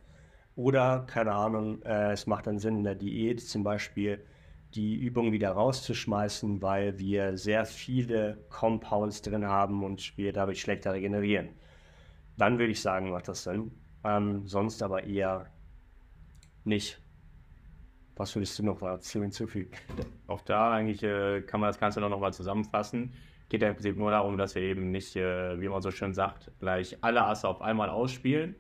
[0.60, 4.26] Oder, keine Ahnung, äh, es macht dann Sinn in der Diät zum Beispiel
[4.74, 10.92] die Übung wieder rauszuschmeißen, weil wir sehr viele Compounds drin haben und wir dadurch schlechter
[10.92, 11.48] regenerieren.
[12.36, 13.72] Dann würde ich sagen, macht das Sinn.
[14.04, 15.46] Ähm, sonst aber eher
[16.66, 17.02] nicht.
[18.18, 19.72] Was würdest du noch dazu hinzufügen?
[20.28, 23.14] Auch da eigentlich äh, kann man das Ganze noch mal zusammenfassen.
[23.48, 26.14] Geht ja im Prinzip nur darum, dass wir eben nicht, äh, wie man so schön
[26.14, 28.58] sagt, gleich alle Asse auf einmal ausspielen,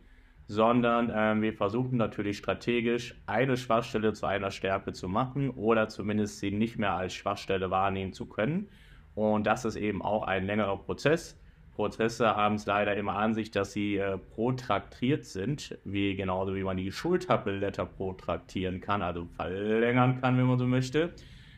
[0.49, 6.39] sondern äh, wir versuchen natürlich strategisch eine Schwachstelle zu einer Stärke zu machen oder zumindest
[6.39, 8.67] sie nicht mehr als Schwachstelle wahrnehmen zu können.
[9.13, 11.39] Und das ist eben auch ein längerer Prozess.
[11.75, 16.63] Prozesse haben es leider immer an sich, dass sie äh, protraktiert sind, wie genauso wie
[16.63, 21.13] man die Schulterblätter protraktieren kann, also verlängern kann, wenn man so möchte.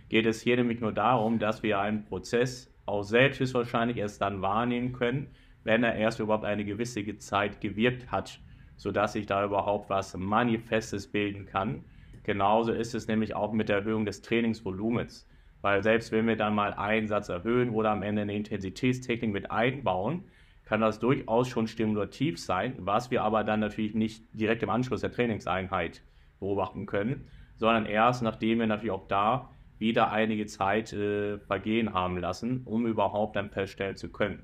[0.10, 4.42] Geht es hier nämlich nur darum, dass wir einen Prozess auch selbst wahrscheinlich erst dann
[4.42, 5.28] wahrnehmen können,
[5.64, 8.42] wenn er erst überhaupt eine gewisse Zeit gewirkt hat,
[8.82, 11.84] sodass sich da überhaupt was Manifestes bilden kann.
[12.24, 15.30] Genauso ist es nämlich auch mit der Erhöhung des Trainingsvolumens.
[15.62, 19.52] Weil selbst wenn wir dann mal einen Satz erhöhen oder am Ende eine Intensitätstechnik mit
[19.52, 20.24] einbauen,
[20.66, 25.02] kann das durchaus schon stimulativ sein, was wir aber dann natürlich nicht direkt im Anschluss
[25.02, 26.02] der Trainingseinheit
[26.40, 27.28] beobachten können,
[27.58, 32.88] sondern erst nachdem wir natürlich auch da wieder einige Zeit äh, vergehen haben lassen, um
[32.88, 34.42] überhaupt dann feststellen zu können,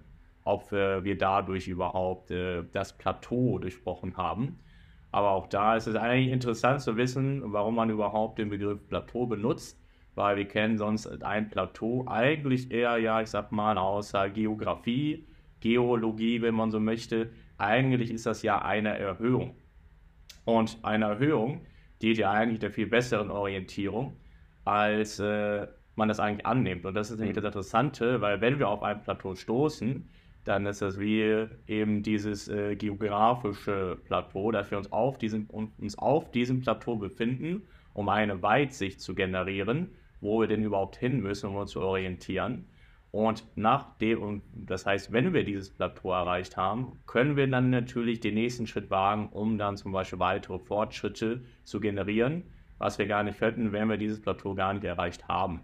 [0.47, 4.59] ob wir dadurch überhaupt äh, das Plateau durchbrochen haben.
[5.11, 9.25] Aber auch da ist es eigentlich interessant zu wissen, warum man überhaupt den Begriff Plateau
[9.25, 9.81] benutzt
[10.17, 15.27] weil wir kennen sonst ein Plateau eigentlich eher, ja, ich sag mal, außer Geografie,
[15.59, 17.29] Geologie, wenn man so möchte.
[17.59, 19.55] Eigentlich ist das ja eine Erhöhung.
[20.43, 21.61] Und eine Erhöhung
[22.01, 24.17] dient ja eigentlich der viel besseren Orientierung,
[24.65, 26.87] als äh, man das eigentlich annimmt.
[26.87, 30.09] Und das ist nämlich das Interessante, weil wenn wir auf ein Plateau stoßen,
[30.47, 35.97] dann ist das wie eben dieses äh, geografische Plateau, dass wir uns auf, diesem, uns
[35.97, 39.89] auf diesem Plateau befinden, um eine Weitsicht zu generieren
[40.21, 42.65] wo wir denn überhaupt hin müssen, um uns zu orientieren.
[43.11, 48.19] Und nachdem, und das heißt, wenn wir dieses Plateau erreicht haben, können wir dann natürlich
[48.19, 52.43] den nächsten Schritt wagen, um dann zum Beispiel weitere Fortschritte zu generieren,
[52.77, 55.61] was wir gar nicht hätten, wenn wir dieses Plateau gar nicht erreicht haben.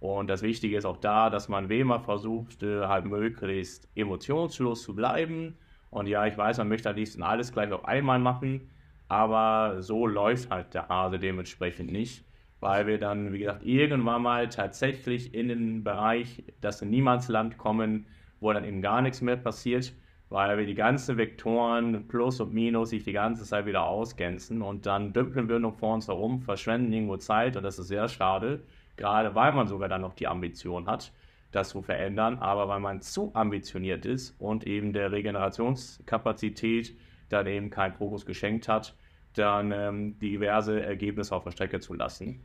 [0.00, 4.94] Und das Wichtige ist auch da, dass man wie immer versucht, halt möglichst emotionslos zu
[4.94, 5.56] bleiben.
[5.90, 8.70] Und ja, ich weiß, man möchte am liebsten alles gleich auf einmal machen,
[9.08, 12.24] aber so läuft halt der Hase dementsprechend nicht
[12.60, 18.06] weil wir dann, wie gesagt, irgendwann mal tatsächlich in den Bereich, das in Niemandsland kommen,
[18.38, 19.92] wo dann eben gar nichts mehr passiert,
[20.28, 24.86] weil wir die ganzen Vektoren Plus und Minus sich die ganze Zeit wieder ausgänzen und
[24.86, 28.62] dann dümpeln wir noch vor uns herum, verschwenden irgendwo Zeit und das ist sehr schade,
[28.96, 31.12] gerade weil man sogar dann noch die Ambition hat,
[31.52, 36.96] das zu verändern, aber weil man zu ambitioniert ist und eben der Regenerationskapazität
[37.28, 38.94] dann eben keinen Fokus geschenkt hat,
[39.34, 42.40] dann ähm, diverse Ergebnisse auf der Strecke zu lassen.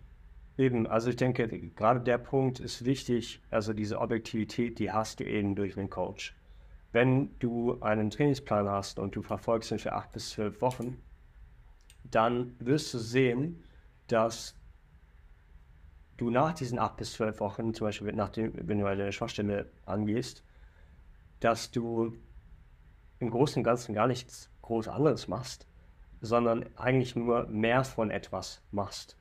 [0.58, 5.26] Eben, also ich denke, gerade der Punkt ist wichtig, also diese Objektivität, die hast du
[5.26, 6.34] eben durch den Coach.
[6.94, 10.98] Wenn du einen Trainingsplan hast und du verfolgst ihn für acht bis zwölf Wochen,
[12.10, 13.64] dann wirst du sehen,
[14.08, 14.56] dass
[16.18, 20.44] du nach diesen acht bis zwölf Wochen, zum Beispiel nachdem, wenn du eine Schwachstelle angehst,
[21.40, 22.16] dass du
[23.20, 25.68] im Großen und Ganzen gar nichts groß anderes machst,
[26.22, 29.18] sondern eigentlich nur mehr von etwas machst.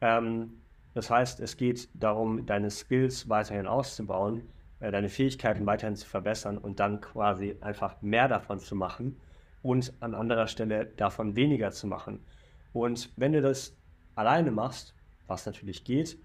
[0.00, 0.62] Ähm,
[0.94, 4.48] das heißt, es geht darum, deine Skills weiterhin auszubauen,
[4.80, 9.20] äh, deine Fähigkeiten weiterhin zu verbessern und dann quasi einfach mehr davon zu machen
[9.62, 12.24] und an anderer Stelle davon weniger zu machen.
[12.72, 13.76] Und wenn du das
[14.14, 14.94] alleine machst,
[15.26, 16.18] was natürlich geht,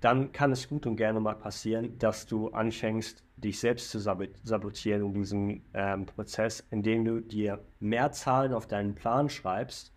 [0.00, 5.06] dann kann es gut und gerne mal passieren, dass du anfängst, dich selbst zu sabotieren
[5.06, 9.92] in diesem ähm, Prozess, indem du dir mehr Zahlen auf deinen Plan schreibst,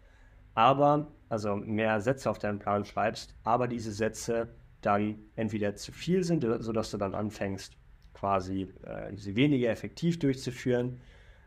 [0.53, 4.49] aber also mehr Sätze auf deinen Plan schreibst, aber diese Sätze
[4.81, 7.77] dann entweder zu viel sind, sodass du dann anfängst,
[8.13, 10.99] quasi äh, sie weniger effektiv durchzuführen,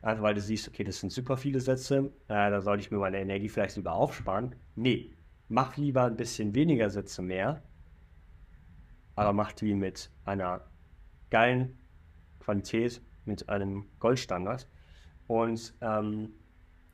[0.03, 2.99] einfach weil du siehst, okay, das sind super viele Sätze, äh, da sollte ich mir
[2.99, 4.55] meine Energie vielleicht lieber aufsparen.
[4.75, 5.13] Nee,
[5.49, 7.63] mach lieber ein bisschen weniger Sätze mehr,
[9.17, 10.62] aber mach die mit einer
[11.31, 11.79] geilen
[12.41, 14.69] Qualität, mit einem Goldstandard.
[15.27, 16.31] Und ähm,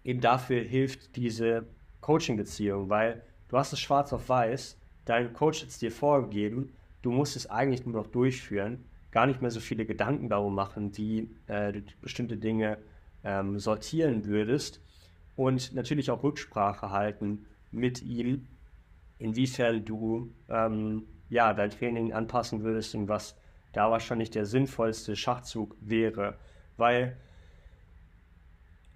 [0.05, 1.66] eben dafür hilft diese
[2.01, 7.11] Coaching-Beziehung, weil du hast es schwarz auf weiß, dein Coach hat es dir vorgegeben, du
[7.11, 11.35] musst es eigentlich nur noch durchführen, gar nicht mehr so viele Gedanken darum machen, wie
[11.49, 12.79] äh, du bestimmte Dinge
[13.25, 14.81] ähm, sortieren würdest.
[15.37, 18.47] und natürlich auch Rücksprache halten mit ihm,
[19.18, 23.37] inwiefern du ähm, ja, dein Training anpassen würdest und was
[23.72, 26.37] da wahrscheinlich der sinnvollste Schachzug wäre.
[26.76, 27.16] Weil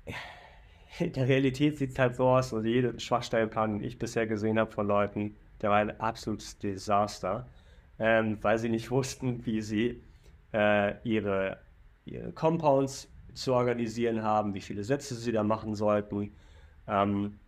[0.98, 4.58] in der Realität sieht es halt so aus, also jede Schwachstellenplan, den ich bisher gesehen
[4.58, 7.48] habe von Leuten, der war ein absolutes Desaster,
[7.98, 10.02] ähm, weil sie nicht wussten, wie sie
[10.52, 11.58] äh, ihre,
[12.04, 16.32] ihre Compounds zu organisieren haben, wie viele Sätze sie da machen sollten.
[16.86, 17.38] Ähm,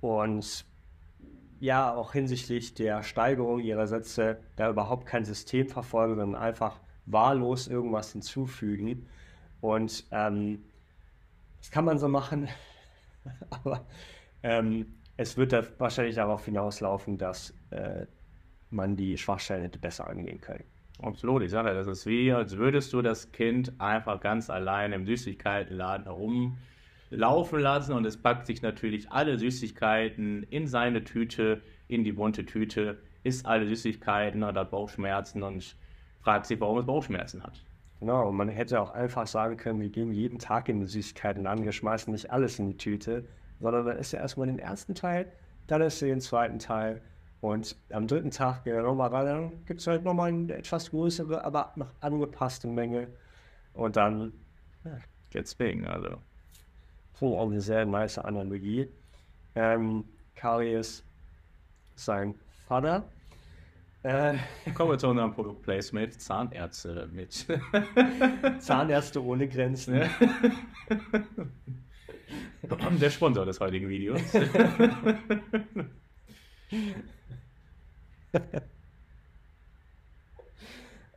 [0.00, 0.64] und
[1.60, 7.68] ja, auch hinsichtlich der Steigerung ihrer Sätze da überhaupt kein System verfolgen, sondern einfach wahllos
[7.68, 9.06] irgendwas hinzufügen.
[9.60, 10.64] Und ähm,
[11.58, 12.48] das kann man so machen,
[13.50, 13.84] aber
[14.42, 14.86] ähm,
[15.18, 18.06] es wird da wahrscheinlich darauf hinauslaufen, dass äh,
[18.70, 20.64] man die Schwachstellen hätte besser angehen können.
[21.02, 25.04] Absolut, ich sage, das ist wie, als würdest du das Kind einfach ganz allein im
[25.06, 26.06] Süßigkeitenladen
[27.10, 32.46] herumlaufen lassen und es packt sich natürlich alle Süßigkeiten in seine Tüte, in die bunte
[32.46, 35.76] Tüte, isst alle Süßigkeiten hat Bauchschmerzen und
[36.20, 37.64] fragt sich, warum es Bauchschmerzen hat.
[37.98, 41.64] Genau, und man hätte auch einfach sagen können, wir gehen jeden Tag in den Süßigkeitenladen,
[41.64, 43.26] wir schmeißen nicht alles in die Tüte,
[43.58, 45.30] sondern dann ist ja erstmal den ersten Teil,
[45.66, 47.02] dann ist den zweiten Teil
[47.42, 50.90] und am dritten Tag gehen wir nochmal rein, dann gibt es halt nochmal eine etwas
[50.90, 53.08] größere, aber noch angepasste Menge.
[53.72, 54.32] Und dann
[54.84, 54.98] ja,
[55.30, 56.18] geht's bing, also.
[57.20, 58.88] Auch eine sehr nice Analogie.
[59.54, 60.04] Ähm,
[60.34, 61.04] Kari ist
[61.94, 62.34] sein
[62.66, 63.04] Vater.
[64.02, 64.36] Äh,
[64.74, 66.18] Kommen wir zu unserem Produktplacement.
[66.20, 67.46] Zahnärzte mit.
[68.60, 70.02] Zahnärzte ohne Grenzen.
[73.00, 74.22] Der Sponsor des heutigen Videos.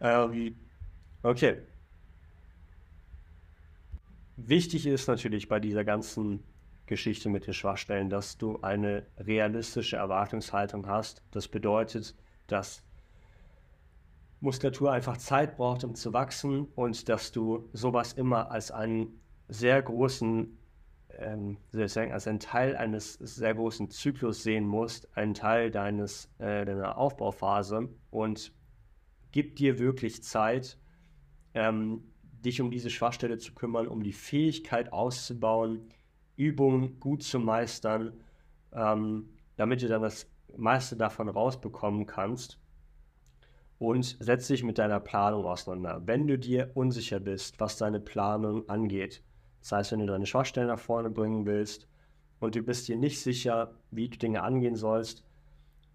[0.01, 0.55] ähm,
[1.21, 1.57] okay.
[4.35, 6.43] Wichtig ist natürlich bei dieser ganzen
[6.85, 11.21] Geschichte mit den Schwachstellen, dass du eine realistische Erwartungshaltung hast.
[11.31, 12.15] Das bedeutet,
[12.47, 12.83] dass
[14.41, 19.81] Muskulatur einfach Zeit braucht, um zu wachsen und dass du sowas immer als einen sehr
[19.81, 20.57] großen
[21.19, 26.97] ähm, als ein Teil eines sehr großen Zyklus sehen musst, ein Teil deines, äh, deiner
[26.97, 28.51] Aufbauphase und
[29.31, 30.77] gib dir wirklich Zeit,
[31.53, 32.03] ähm,
[32.45, 35.89] dich um diese Schwachstelle zu kümmern, um die Fähigkeit auszubauen,
[36.35, 38.13] Übungen gut zu meistern,
[38.73, 40.27] ähm, damit du dann das
[40.57, 42.59] meiste davon rausbekommen kannst
[43.79, 46.01] und setz dich mit deiner Planung auseinander.
[46.05, 49.23] Wenn du dir unsicher bist, was deine Planung angeht,
[49.61, 51.87] das heißt, wenn du deine Schwachstellen nach vorne bringen willst
[52.39, 55.23] und du bist dir nicht sicher, wie du Dinge angehen sollst,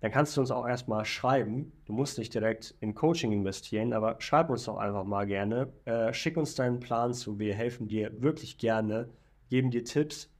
[0.01, 1.73] dann kannst du uns auch erstmal schreiben.
[1.87, 5.73] Du musst nicht direkt in Coaching investieren, aber schreib uns doch einfach mal gerne.
[5.85, 7.39] Äh, schick uns deinen Plan zu.
[7.39, 9.09] Wir helfen dir wirklich gerne,
[9.51, 10.31] geben dir Tipps.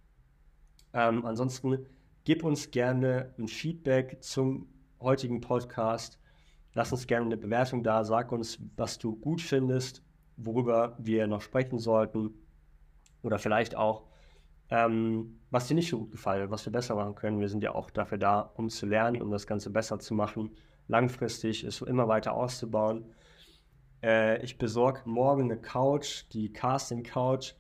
[0.93, 1.87] Ähm, ansonsten
[2.25, 4.69] gib uns gerne ein Feedback zum
[5.01, 6.19] heutigen Podcast.
[6.75, 8.05] Lass uns gerne eine Bewertung da.
[8.05, 10.03] Sag uns, was du gut findest,
[10.37, 12.31] worüber wir noch sprechen sollten.
[13.23, 14.05] Oder vielleicht auch,
[14.71, 17.41] ähm, was dir nicht so gut gefallen, was wir besser machen können.
[17.41, 20.51] Wir sind ja auch dafür da, um zu lernen, um das Ganze besser zu machen,
[20.89, 23.07] langfristig es immer weiter auszubauen.
[24.03, 27.55] Äh, ich besorge morgen eine Couch, die Casting Couch.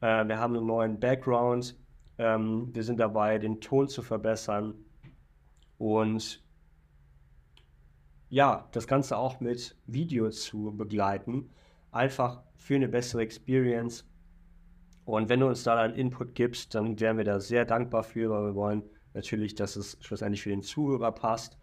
[0.00, 1.76] Äh, wir haben einen neuen Background.
[2.18, 4.74] Ähm, wir sind dabei, den Ton zu verbessern.
[5.78, 6.42] Und
[8.28, 11.50] ja, das Ganze auch mit Video zu begleiten.
[11.90, 14.08] Einfach für eine bessere Experience
[15.12, 18.30] und wenn du uns da einen Input gibst, dann wären wir da sehr dankbar für,
[18.30, 18.82] weil wir wollen
[19.12, 21.58] natürlich, dass es schlussendlich für den Zuhörer passt.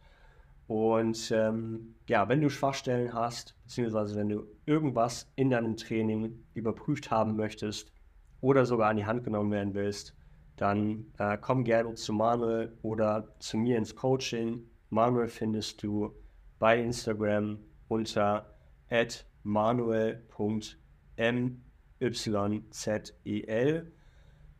[0.67, 7.09] Und ähm, ja, wenn du Schwachstellen hast, beziehungsweise wenn du irgendwas in deinem Training überprüft
[7.09, 7.91] haben möchtest
[8.39, 10.15] oder sogar an die Hand genommen werden willst,
[10.55, 14.61] dann äh, komm gerne zu Manuel oder zu mir ins Coaching.
[14.91, 16.13] Manuel findest du
[16.59, 18.45] bei Instagram unter
[19.41, 20.21] manuel.m
[21.99, 23.91] YZEL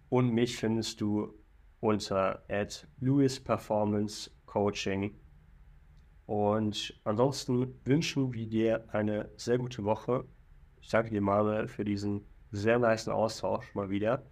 [0.09, 1.33] und mich findest du
[1.79, 5.15] unter at Lewis Performance Coaching.
[6.25, 10.25] Und ansonsten wünschen wir dir eine sehr gute Woche.
[10.81, 14.23] Ich danke dir, Manuel, für diesen sehr nice Austausch mal wieder.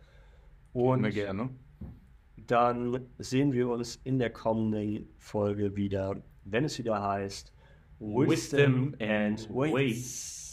[0.74, 1.50] Und Immer gerne.
[2.36, 7.52] Dann sehen wir uns in der kommenden Folge wieder, wenn es wieder heißt
[8.00, 10.47] Wisdom and Weights.